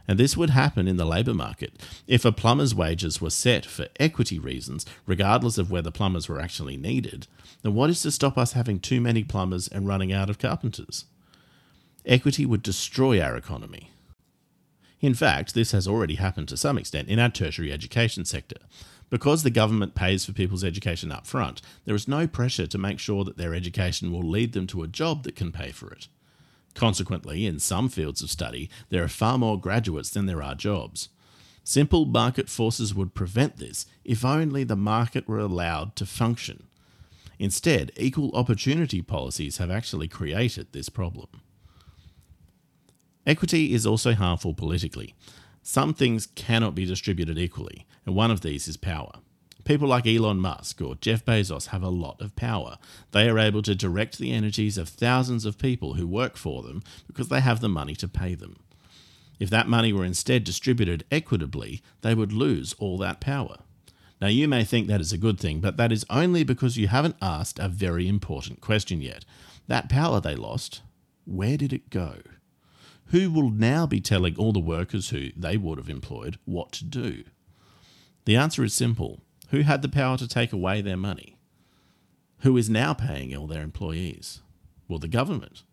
And 0.08 0.18
this 0.18 0.36
would 0.36 0.50
happen 0.50 0.88
in 0.88 0.96
the 0.96 1.04
labour 1.04 1.34
market. 1.34 1.74
If 2.06 2.24
a 2.24 2.32
plumber's 2.32 2.74
wages 2.74 3.20
were 3.20 3.30
set 3.30 3.64
for 3.64 3.86
equity 4.00 4.38
reasons, 4.38 4.84
regardless 5.06 5.56
of 5.56 5.70
whether 5.70 5.90
plumbers 5.90 6.28
were 6.28 6.40
actually 6.40 6.76
needed, 6.76 7.26
then 7.62 7.74
what 7.74 7.90
is 7.90 8.02
to 8.02 8.10
stop 8.10 8.36
us 8.36 8.54
having 8.54 8.80
too 8.80 9.00
many 9.00 9.22
plumbers 9.22 9.68
and 9.68 9.86
running 9.86 10.12
out 10.12 10.30
of 10.30 10.38
carpenters? 10.38 11.04
Equity 12.04 12.44
would 12.44 12.62
destroy 12.62 13.20
our 13.20 13.36
economy. 13.36 13.90
In 15.00 15.14
fact, 15.14 15.54
this 15.54 15.72
has 15.72 15.88
already 15.88 16.16
happened 16.16 16.48
to 16.48 16.56
some 16.56 16.76
extent 16.76 17.08
in 17.08 17.18
our 17.18 17.30
tertiary 17.30 17.72
education 17.72 18.24
sector. 18.24 18.58
Because 19.08 19.42
the 19.42 19.50
government 19.50 19.94
pays 19.94 20.24
for 20.24 20.32
people's 20.32 20.62
education 20.62 21.10
up 21.10 21.26
front, 21.26 21.62
there 21.84 21.94
is 21.94 22.06
no 22.06 22.26
pressure 22.28 22.66
to 22.66 22.78
make 22.78 23.00
sure 23.00 23.24
that 23.24 23.36
their 23.36 23.54
education 23.54 24.12
will 24.12 24.22
lead 24.22 24.52
them 24.52 24.66
to 24.68 24.82
a 24.82 24.88
job 24.88 25.24
that 25.24 25.34
can 25.34 25.50
pay 25.50 25.72
for 25.72 25.90
it. 25.90 26.06
Consequently, 26.74 27.46
in 27.46 27.58
some 27.58 27.88
fields 27.88 28.22
of 28.22 28.30
study, 28.30 28.70
there 28.90 29.02
are 29.02 29.08
far 29.08 29.36
more 29.36 29.58
graduates 29.58 30.10
than 30.10 30.26
there 30.26 30.42
are 30.42 30.54
jobs. 30.54 31.08
Simple 31.64 32.04
market 32.04 32.48
forces 32.48 32.94
would 32.94 33.14
prevent 33.14 33.56
this 33.56 33.86
if 34.04 34.24
only 34.24 34.64
the 34.64 34.76
market 34.76 35.26
were 35.26 35.38
allowed 35.38 35.96
to 35.96 36.06
function. 36.06 36.64
Instead, 37.38 37.90
equal 37.96 38.34
opportunity 38.36 39.02
policies 39.02 39.56
have 39.56 39.70
actually 39.70 40.06
created 40.06 40.68
this 40.72 40.88
problem. 40.88 41.28
Equity 43.26 43.74
is 43.74 43.86
also 43.86 44.14
harmful 44.14 44.54
politically. 44.54 45.14
Some 45.62 45.92
things 45.92 46.26
cannot 46.26 46.74
be 46.74 46.86
distributed 46.86 47.38
equally, 47.38 47.86
and 48.06 48.14
one 48.14 48.30
of 48.30 48.40
these 48.40 48.66
is 48.66 48.76
power. 48.76 49.12
People 49.64 49.88
like 49.88 50.06
Elon 50.06 50.38
Musk 50.38 50.80
or 50.80 50.94
Jeff 50.96 51.24
Bezos 51.24 51.66
have 51.66 51.82
a 51.82 51.90
lot 51.90 52.20
of 52.20 52.34
power. 52.34 52.78
They 53.12 53.28
are 53.28 53.38
able 53.38 53.62
to 53.62 53.74
direct 53.74 54.18
the 54.18 54.32
energies 54.32 54.78
of 54.78 54.88
thousands 54.88 55.44
of 55.44 55.58
people 55.58 55.94
who 55.94 56.06
work 56.06 56.36
for 56.36 56.62
them 56.62 56.82
because 57.06 57.28
they 57.28 57.40
have 57.40 57.60
the 57.60 57.68
money 57.68 57.94
to 57.96 58.08
pay 58.08 58.34
them. 58.34 58.56
If 59.38 59.50
that 59.50 59.68
money 59.68 59.92
were 59.92 60.04
instead 60.04 60.44
distributed 60.44 61.04
equitably, 61.10 61.82
they 62.00 62.14
would 62.14 62.32
lose 62.32 62.74
all 62.78 62.96
that 62.98 63.20
power. 63.20 63.58
Now, 64.20 64.28
you 64.28 64.48
may 64.48 64.64
think 64.64 64.86
that 64.86 65.00
is 65.00 65.12
a 65.12 65.18
good 65.18 65.38
thing, 65.38 65.60
but 65.60 65.76
that 65.76 65.92
is 65.92 66.04
only 66.10 66.42
because 66.42 66.76
you 66.76 66.88
haven't 66.88 67.16
asked 67.22 67.58
a 67.58 67.68
very 67.68 68.08
important 68.08 68.60
question 68.60 69.00
yet. 69.00 69.24
That 69.66 69.88
power 69.88 70.20
they 70.20 70.34
lost, 70.34 70.82
where 71.24 71.56
did 71.56 71.72
it 71.72 71.90
go? 71.90 72.16
Who 73.10 73.30
will 73.30 73.50
now 73.50 73.86
be 73.86 74.00
telling 74.00 74.36
all 74.36 74.52
the 74.52 74.60
workers 74.60 75.10
who 75.10 75.30
they 75.36 75.56
would 75.56 75.78
have 75.78 75.88
employed 75.88 76.38
what 76.44 76.70
to 76.72 76.84
do? 76.84 77.24
The 78.24 78.36
answer 78.36 78.62
is 78.62 78.72
simple 78.72 79.20
who 79.50 79.62
had 79.62 79.82
the 79.82 79.88
power 79.88 80.16
to 80.16 80.28
take 80.28 80.52
away 80.52 80.80
their 80.80 80.96
money? 80.96 81.36
Who 82.40 82.56
is 82.56 82.70
now 82.70 82.94
paying 82.94 83.34
all 83.34 83.48
their 83.48 83.62
employees? 83.62 84.42
Well, 84.86 85.00
the 85.00 85.08
government. 85.08 85.64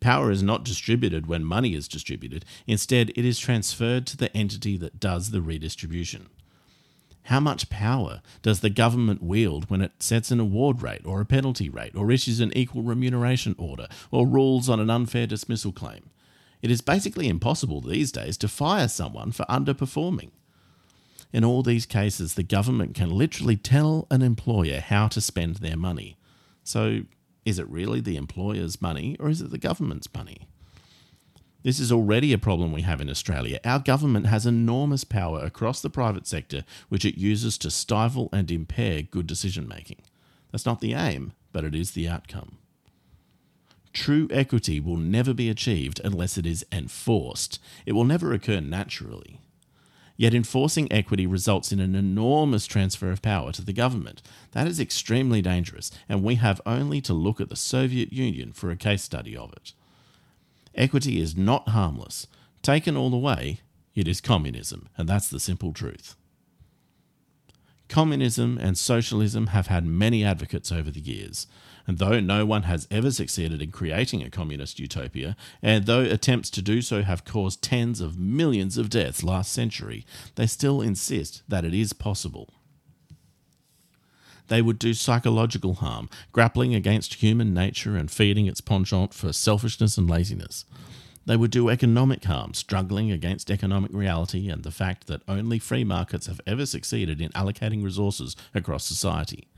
Power 0.00 0.32
is 0.32 0.42
not 0.42 0.64
distributed 0.64 1.28
when 1.28 1.44
money 1.44 1.74
is 1.74 1.86
distributed. 1.86 2.44
Instead, 2.66 3.10
it 3.10 3.24
is 3.24 3.38
transferred 3.38 4.04
to 4.08 4.16
the 4.16 4.36
entity 4.36 4.76
that 4.78 4.98
does 4.98 5.30
the 5.30 5.40
redistribution. 5.40 6.26
How 7.22 7.38
much 7.38 7.70
power 7.70 8.20
does 8.42 8.60
the 8.60 8.68
government 8.68 9.22
wield 9.22 9.70
when 9.70 9.80
it 9.80 10.02
sets 10.02 10.32
an 10.32 10.40
award 10.40 10.82
rate 10.82 11.06
or 11.06 11.20
a 11.20 11.24
penalty 11.24 11.68
rate 11.68 11.94
or 11.94 12.10
issues 12.10 12.40
an 12.40 12.52
equal 12.54 12.82
remuneration 12.82 13.54
order 13.58 13.86
or 14.10 14.26
rules 14.26 14.68
on 14.68 14.80
an 14.80 14.90
unfair 14.90 15.28
dismissal 15.28 15.70
claim? 15.70 16.10
It 16.64 16.70
is 16.70 16.80
basically 16.80 17.28
impossible 17.28 17.82
these 17.82 18.10
days 18.10 18.38
to 18.38 18.48
fire 18.48 18.88
someone 18.88 19.32
for 19.32 19.44
underperforming. 19.50 20.30
In 21.30 21.44
all 21.44 21.62
these 21.62 21.84
cases, 21.84 22.34
the 22.34 22.42
government 22.42 22.94
can 22.94 23.10
literally 23.10 23.58
tell 23.58 24.06
an 24.10 24.22
employer 24.22 24.80
how 24.80 25.08
to 25.08 25.20
spend 25.20 25.56
their 25.56 25.76
money. 25.76 26.16
So, 26.62 27.02
is 27.44 27.58
it 27.58 27.68
really 27.68 28.00
the 28.00 28.16
employer's 28.16 28.80
money 28.80 29.14
or 29.20 29.28
is 29.28 29.42
it 29.42 29.50
the 29.50 29.58
government's 29.58 30.08
money? 30.14 30.48
This 31.62 31.78
is 31.78 31.92
already 31.92 32.32
a 32.32 32.38
problem 32.38 32.72
we 32.72 32.80
have 32.80 33.02
in 33.02 33.10
Australia. 33.10 33.60
Our 33.62 33.80
government 33.80 34.28
has 34.28 34.46
enormous 34.46 35.04
power 35.04 35.40
across 35.40 35.82
the 35.82 35.90
private 35.90 36.26
sector, 36.26 36.64
which 36.88 37.04
it 37.04 37.18
uses 37.18 37.58
to 37.58 37.70
stifle 37.70 38.30
and 38.32 38.50
impair 38.50 39.02
good 39.02 39.26
decision 39.26 39.68
making. 39.68 40.00
That's 40.50 40.64
not 40.64 40.80
the 40.80 40.94
aim, 40.94 41.34
but 41.52 41.64
it 41.64 41.74
is 41.74 41.90
the 41.90 42.08
outcome. 42.08 42.56
True 43.94 44.28
equity 44.32 44.80
will 44.80 44.96
never 44.96 45.32
be 45.32 45.48
achieved 45.48 46.00
unless 46.04 46.36
it 46.36 46.44
is 46.44 46.66
enforced. 46.72 47.60
It 47.86 47.92
will 47.92 48.04
never 48.04 48.32
occur 48.34 48.60
naturally. 48.60 49.40
Yet 50.16 50.34
enforcing 50.34 50.92
equity 50.92 51.26
results 51.26 51.72
in 51.72 51.80
an 51.80 51.94
enormous 51.94 52.66
transfer 52.66 53.10
of 53.10 53.22
power 53.22 53.52
to 53.52 53.64
the 53.64 53.72
government. 53.72 54.20
That 54.52 54.66
is 54.66 54.78
extremely 54.78 55.40
dangerous, 55.42 55.90
and 56.08 56.22
we 56.22 56.34
have 56.36 56.60
only 56.66 57.00
to 57.02 57.14
look 57.14 57.40
at 57.40 57.48
the 57.48 57.56
Soviet 57.56 58.12
Union 58.12 58.52
for 58.52 58.70
a 58.70 58.76
case 58.76 59.02
study 59.02 59.36
of 59.36 59.52
it. 59.52 59.72
Equity 60.74 61.20
is 61.20 61.36
not 61.36 61.68
harmless. 61.68 62.26
Taken 62.62 62.96
all 62.96 63.10
the 63.10 63.16
way, 63.16 63.60
it 63.94 64.08
is 64.08 64.20
communism, 64.20 64.88
and 64.96 65.08
that's 65.08 65.28
the 65.28 65.40
simple 65.40 65.72
truth. 65.72 66.16
Communism 67.88 68.58
and 68.58 68.76
socialism 68.76 69.48
have 69.48 69.68
had 69.68 69.84
many 69.84 70.24
advocates 70.24 70.72
over 70.72 70.90
the 70.90 71.00
years, 71.00 71.46
and 71.86 71.98
though 71.98 72.20
no 72.20 72.46
one 72.46 72.62
has 72.62 72.88
ever 72.90 73.10
succeeded 73.10 73.60
in 73.60 73.70
creating 73.70 74.22
a 74.22 74.30
communist 74.30 74.78
utopia, 74.78 75.36
and 75.62 75.86
though 75.86 76.00
attempts 76.00 76.50
to 76.50 76.62
do 76.62 76.80
so 76.80 77.02
have 77.02 77.24
caused 77.24 77.62
tens 77.62 78.00
of 78.00 78.18
millions 78.18 78.78
of 78.78 78.90
deaths 78.90 79.22
last 79.22 79.52
century, 79.52 80.04
they 80.36 80.46
still 80.46 80.80
insist 80.80 81.42
that 81.48 81.64
it 81.64 81.74
is 81.74 81.92
possible. 81.92 82.48
They 84.48 84.60
would 84.60 84.78
do 84.78 84.92
psychological 84.92 85.74
harm, 85.74 86.10
grappling 86.32 86.74
against 86.74 87.14
human 87.14 87.54
nature 87.54 87.96
and 87.96 88.10
feeding 88.10 88.46
its 88.46 88.60
penchant 88.60 89.14
for 89.14 89.32
selfishness 89.32 89.96
and 89.96 90.08
laziness. 90.08 90.66
They 91.26 91.36
would 91.36 91.50
do 91.50 91.70
economic 91.70 92.24
harm, 92.24 92.52
struggling 92.52 93.10
against 93.10 93.50
economic 93.50 93.92
reality 93.94 94.50
and 94.50 94.62
the 94.62 94.70
fact 94.70 95.06
that 95.06 95.22
only 95.26 95.58
free 95.58 95.84
markets 95.84 96.26
have 96.26 96.40
ever 96.46 96.66
succeeded 96.66 97.22
in 97.22 97.30
allocating 97.30 97.82
resources 97.82 98.36
across 98.54 98.84
society. 98.84 99.48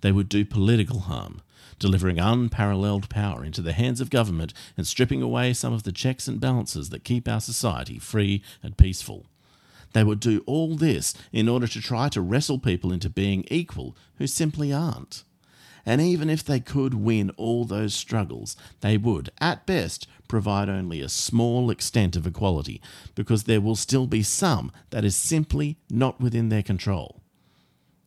They 0.00 0.12
would 0.12 0.28
do 0.28 0.44
political 0.44 1.00
harm, 1.00 1.42
delivering 1.78 2.18
unparalleled 2.18 3.08
power 3.08 3.44
into 3.44 3.62
the 3.62 3.72
hands 3.72 4.00
of 4.00 4.10
government 4.10 4.52
and 4.76 4.86
stripping 4.86 5.22
away 5.22 5.52
some 5.52 5.72
of 5.72 5.82
the 5.82 5.92
checks 5.92 6.28
and 6.28 6.40
balances 6.40 6.90
that 6.90 7.04
keep 7.04 7.28
our 7.28 7.40
society 7.40 7.98
free 7.98 8.42
and 8.62 8.76
peaceful. 8.76 9.26
They 9.92 10.04
would 10.04 10.20
do 10.20 10.42
all 10.46 10.76
this 10.76 11.14
in 11.32 11.48
order 11.48 11.66
to 11.66 11.80
try 11.80 12.08
to 12.10 12.20
wrestle 12.20 12.58
people 12.58 12.92
into 12.92 13.08
being 13.08 13.44
equal 13.50 13.96
who 14.16 14.26
simply 14.26 14.72
aren't. 14.72 15.24
And 15.86 16.00
even 16.02 16.28
if 16.28 16.44
they 16.44 16.60
could 16.60 16.92
win 16.92 17.30
all 17.38 17.64
those 17.64 17.94
struggles, 17.94 18.56
they 18.82 18.98
would, 18.98 19.30
at 19.40 19.64
best, 19.64 20.06
provide 20.28 20.68
only 20.68 21.00
a 21.00 21.08
small 21.08 21.70
extent 21.70 22.14
of 22.14 22.26
equality, 22.26 22.82
because 23.14 23.44
there 23.44 23.62
will 23.62 23.76
still 23.76 24.06
be 24.06 24.22
some 24.22 24.70
that 24.90 25.04
is 25.04 25.16
simply 25.16 25.78
not 25.88 26.20
within 26.20 26.50
their 26.50 26.62
control. 26.62 27.17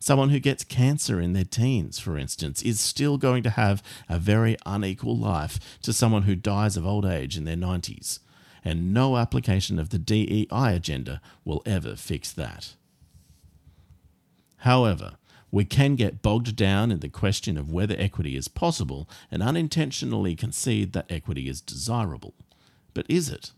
Someone 0.01 0.29
who 0.29 0.39
gets 0.39 0.63
cancer 0.63 1.21
in 1.21 1.33
their 1.33 1.43
teens, 1.43 1.99
for 1.99 2.17
instance, 2.17 2.63
is 2.63 2.79
still 2.79 3.19
going 3.19 3.43
to 3.43 3.51
have 3.51 3.83
a 4.09 4.17
very 4.17 4.57
unequal 4.65 5.15
life 5.15 5.59
to 5.83 5.93
someone 5.93 6.23
who 6.23 6.35
dies 6.35 6.75
of 6.75 6.87
old 6.87 7.05
age 7.05 7.37
in 7.37 7.45
their 7.45 7.55
90s 7.55 8.17
and 8.63 8.91
no 8.91 9.17
application 9.17 9.77
of 9.77 9.89
the 9.89 9.99
DEI 9.99 10.47
agenda 10.49 11.21
will 11.45 11.61
ever 11.67 11.95
fix 11.95 12.31
that. 12.31 12.73
However, 14.57 15.17
we 15.51 15.65
can 15.65 15.95
get 15.95 16.23
bogged 16.23 16.55
down 16.55 16.91
in 16.91 16.99
the 16.99 17.07
question 17.07 17.55
of 17.55 17.71
whether 17.71 17.95
equity 17.99 18.35
is 18.35 18.47
possible 18.47 19.07
and 19.29 19.43
unintentionally 19.43 20.35
concede 20.35 20.93
that 20.93 21.11
equity 21.11 21.47
is 21.47 21.61
desirable. 21.61 22.33
But 22.95 23.05
is 23.07 23.29
it? 23.29 23.51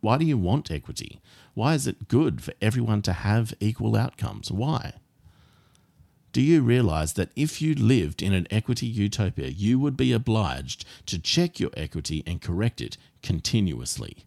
Why 0.00 0.16
do 0.16 0.24
you 0.24 0.38
want 0.38 0.70
equity? 0.70 1.20
Why 1.52 1.74
is 1.74 1.86
it 1.86 2.08
good 2.08 2.42
for 2.42 2.54
everyone 2.62 3.02
to 3.02 3.12
have 3.12 3.52
equal 3.60 3.96
outcomes? 3.96 4.50
Why? 4.50 4.94
Do 6.32 6.40
you 6.40 6.62
realize 6.62 7.12
that 7.14 7.30
if 7.36 7.60
you 7.60 7.74
lived 7.74 8.22
in 8.22 8.32
an 8.32 8.46
equity 8.50 8.86
utopia, 8.86 9.48
you 9.48 9.78
would 9.78 9.98
be 9.98 10.12
obliged 10.12 10.86
to 11.06 11.18
check 11.18 11.60
your 11.60 11.70
equity 11.76 12.22
and 12.26 12.40
correct 12.40 12.80
it 12.80 12.96
continuously? 13.22 14.24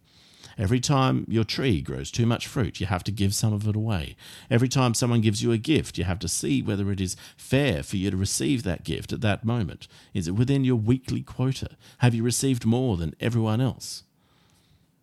Every 0.56 0.80
time 0.80 1.26
your 1.28 1.44
tree 1.44 1.82
grows 1.82 2.12
too 2.12 2.28
much 2.28 2.46
fruit, 2.46 2.80
you 2.80 2.86
have 2.86 3.04
to 3.06 3.12
give 3.12 3.34
some 3.34 3.54
of 3.54 3.68
it 3.68 3.76
away. 3.76 4.16
Every 4.52 4.70
time 4.70 4.94
someone 4.94 5.20
gives 5.22 5.42
you 5.42 5.52
a 5.52 5.58
gift, 5.58 5.98
you 5.98 6.04
have 6.04 6.20
to 6.20 6.28
see 6.28 6.62
whether 6.62 6.92
it 6.92 7.02
is 7.02 7.18
fair 7.36 7.82
for 7.82 7.98
you 7.98 8.12
to 8.12 8.18
receive 8.18 8.62
that 8.64 8.84
gift 8.84 9.12
at 9.12 9.22
that 9.22 9.44
moment. 9.44 9.88
Is 10.14 10.28
it 10.28 10.36
within 10.36 10.64
your 10.64 10.78
weekly 10.78 11.22
quota? 11.22 11.72
Have 11.98 12.14
you 12.14 12.22
received 12.22 12.66
more 12.66 12.98
than 12.98 13.16
everyone 13.20 13.60
else? 13.60 14.04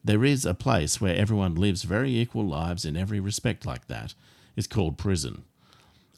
There 0.04 0.24
is 0.24 0.46
a 0.46 0.54
place 0.54 1.00
where 1.00 1.16
everyone 1.16 1.56
lives 1.56 1.82
very 1.82 2.16
equal 2.16 2.46
lives 2.46 2.84
in 2.84 2.96
every 2.96 3.18
respect 3.20 3.66
like 3.66 3.88
that. 3.88 4.14
It's 4.56 4.66
called 4.66 4.98
prison. 4.98 5.42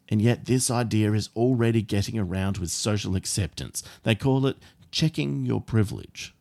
And 0.08 0.20
yet, 0.20 0.44
this 0.44 0.70
idea 0.70 1.12
is 1.12 1.30
already 1.34 1.82
getting 1.82 2.18
around 2.18 2.58
with 2.58 2.70
social 2.70 3.16
acceptance. 3.16 3.82
They 4.02 4.14
call 4.14 4.46
it 4.46 4.58
checking 4.90 5.46
your 5.46 5.60
privilege. 5.60 6.34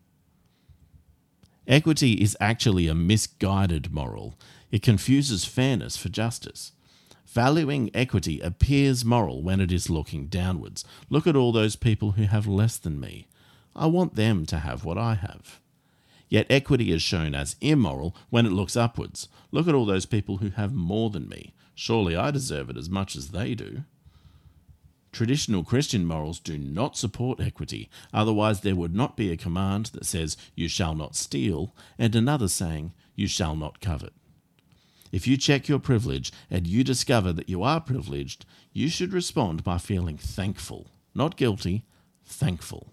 Equity 1.68 2.14
is 2.14 2.36
actually 2.42 2.88
a 2.88 2.96
misguided 2.96 3.92
moral. 3.92 4.38
It 4.70 4.82
confuses 4.82 5.46
fairness 5.46 5.96
for 5.96 6.10
justice. 6.10 6.74
Valuing 7.26 7.90
equity 7.94 8.42
appears 8.42 9.06
moral 9.06 9.42
when 9.42 9.60
it 9.60 9.72
is 9.72 9.90
looking 9.90 10.28
downwards. 10.28 10.84
Look 11.10 11.26
at 11.26 11.36
all 11.36 11.52
those 11.52 11.76
people 11.76 12.12
who 12.12 12.24
have 12.24 12.46
less 12.46 12.78
than 12.78 13.00
me. 13.00 13.28
I 13.76 13.88
want 13.88 14.16
them 14.16 14.46
to 14.48 14.60
have 14.60 14.84
what 14.84 14.98
I 14.98 15.16
have. 15.16 15.60
Yet 16.30 16.48
equity 16.50 16.92
is 16.92 17.02
shown 17.02 17.34
as 17.34 17.56
immoral 17.62 18.16
when 18.30 18.46
it 18.46 18.52
looks 18.52 18.76
upwards. 18.76 19.30
Look 19.52 19.68
at 19.68 19.74
all 19.74 19.86
those 19.86 20.06
people 20.06 20.38
who 20.38 20.50
have 20.50 20.74
more 20.74 21.10
than 21.10 21.30
me. 21.30 21.54
Surely 21.76 22.16
I 22.16 22.32
deserve 22.32 22.70
it 22.70 22.78
as 22.78 22.90
much 22.90 23.16
as 23.16 23.30
they 23.30 23.56
do. 23.56 23.84
Traditional 25.12 25.64
Christian 25.64 26.06
morals 26.06 26.40
do 26.40 26.58
not 26.58 26.98
support 26.98 27.40
equity, 27.40 27.90
otherwise, 28.12 28.62
there 28.62 28.76
would 28.76 28.96
not 28.96 29.16
be 29.16 29.32
a 29.32 29.38
command 29.38 29.88
that 29.88 30.06
says, 30.06 30.38
You 30.56 30.68
shall 30.68 30.96
not 30.96 31.16
steal, 31.16 31.76
and 32.00 32.16
another 32.16 32.48
saying, 32.48 32.94
You 33.16 33.28
shall 33.28 33.56
not 33.56 33.80
covet. 33.80 34.14
If 35.12 35.28
you 35.28 35.38
check 35.38 35.68
your 35.68 35.78
privilege 35.78 36.32
and 36.50 36.66
you 36.66 36.84
discover 36.84 37.32
that 37.34 37.48
you 37.48 37.62
are 37.62 37.80
privileged, 37.80 38.48
you 38.74 38.90
should 38.90 39.14
respond 39.14 39.64
by 39.64 39.78
feeling 39.78 40.18
thankful, 40.18 40.88
not 41.14 41.38
guilty, 41.38 41.86
thankful. 42.26 42.88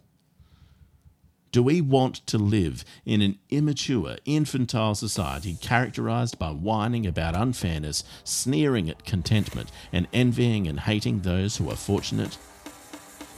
Do 1.52 1.64
we 1.64 1.80
want 1.80 2.24
to 2.28 2.38
live 2.38 2.84
in 3.04 3.22
an 3.22 3.36
immature, 3.50 4.18
infantile 4.24 4.94
society 4.94 5.56
characterized 5.60 6.38
by 6.38 6.50
whining 6.50 7.08
about 7.08 7.34
unfairness, 7.34 8.04
sneering 8.22 8.88
at 8.88 9.04
contentment, 9.04 9.72
and 9.92 10.06
envying 10.12 10.68
and 10.68 10.78
hating 10.78 11.22
those 11.22 11.56
who 11.56 11.68
are 11.68 11.74
fortunate? 11.74 12.38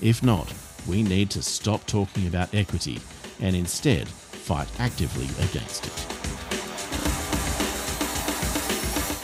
If 0.02 0.22
not, 0.22 0.52
we 0.86 1.02
need 1.02 1.30
to 1.30 1.42
stop 1.42 1.86
talking 1.86 2.26
about 2.26 2.54
equity 2.54 3.00
and 3.40 3.56
instead 3.56 4.06
fight 4.08 4.68
actively 4.78 5.28
against 5.46 5.86
it. 5.86 5.96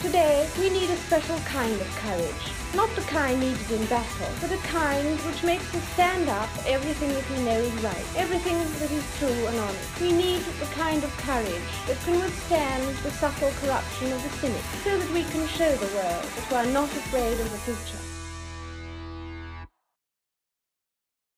Today, 0.01 0.49
we 0.57 0.71
need 0.71 0.89
a 0.89 0.97
special 0.97 1.37
kind 1.41 1.79
of 1.79 1.87
courage 1.97 2.58
Not 2.75 2.95
the 2.95 3.01
kind 3.01 3.39
needed 3.39 3.71
in 3.71 3.83
battle, 3.87 4.29
but 4.39 4.51
the 4.51 4.57
kind 4.57 5.17
which 5.21 5.43
makes 5.43 5.73
us 5.73 5.83
stand 5.93 6.29
up 6.29 6.47
for 6.49 6.69
everything 6.69 7.09
that 7.09 7.29
we 7.31 7.41
know 7.43 7.59
is 7.59 7.73
right, 7.83 8.05
everything 8.15 8.57
that 8.57 8.91
is 8.91 9.03
true 9.17 9.47
and 9.47 9.57
honest. 9.57 9.99
We 9.99 10.11
need 10.11 10.41
the 10.59 10.65
kind 10.75 11.03
of 11.03 11.09
courage 11.17 11.71
that 11.87 11.99
can 12.05 12.19
withstand 12.19 12.95
the 12.97 13.09
subtle 13.11 13.51
corruption 13.61 14.11
of 14.11 14.21
the 14.21 14.29
cynic, 14.37 14.61
so 14.83 14.97
that 14.99 15.11
we 15.11 15.23
can 15.23 15.47
show 15.47 15.75
the 15.75 15.95
world 15.95 16.23
that 16.23 16.49
we 16.51 16.57
are 16.57 16.73
not 16.73 16.89
afraid 16.89 17.39
of 17.39 17.51
the 17.51 17.57
future. 17.57 18.08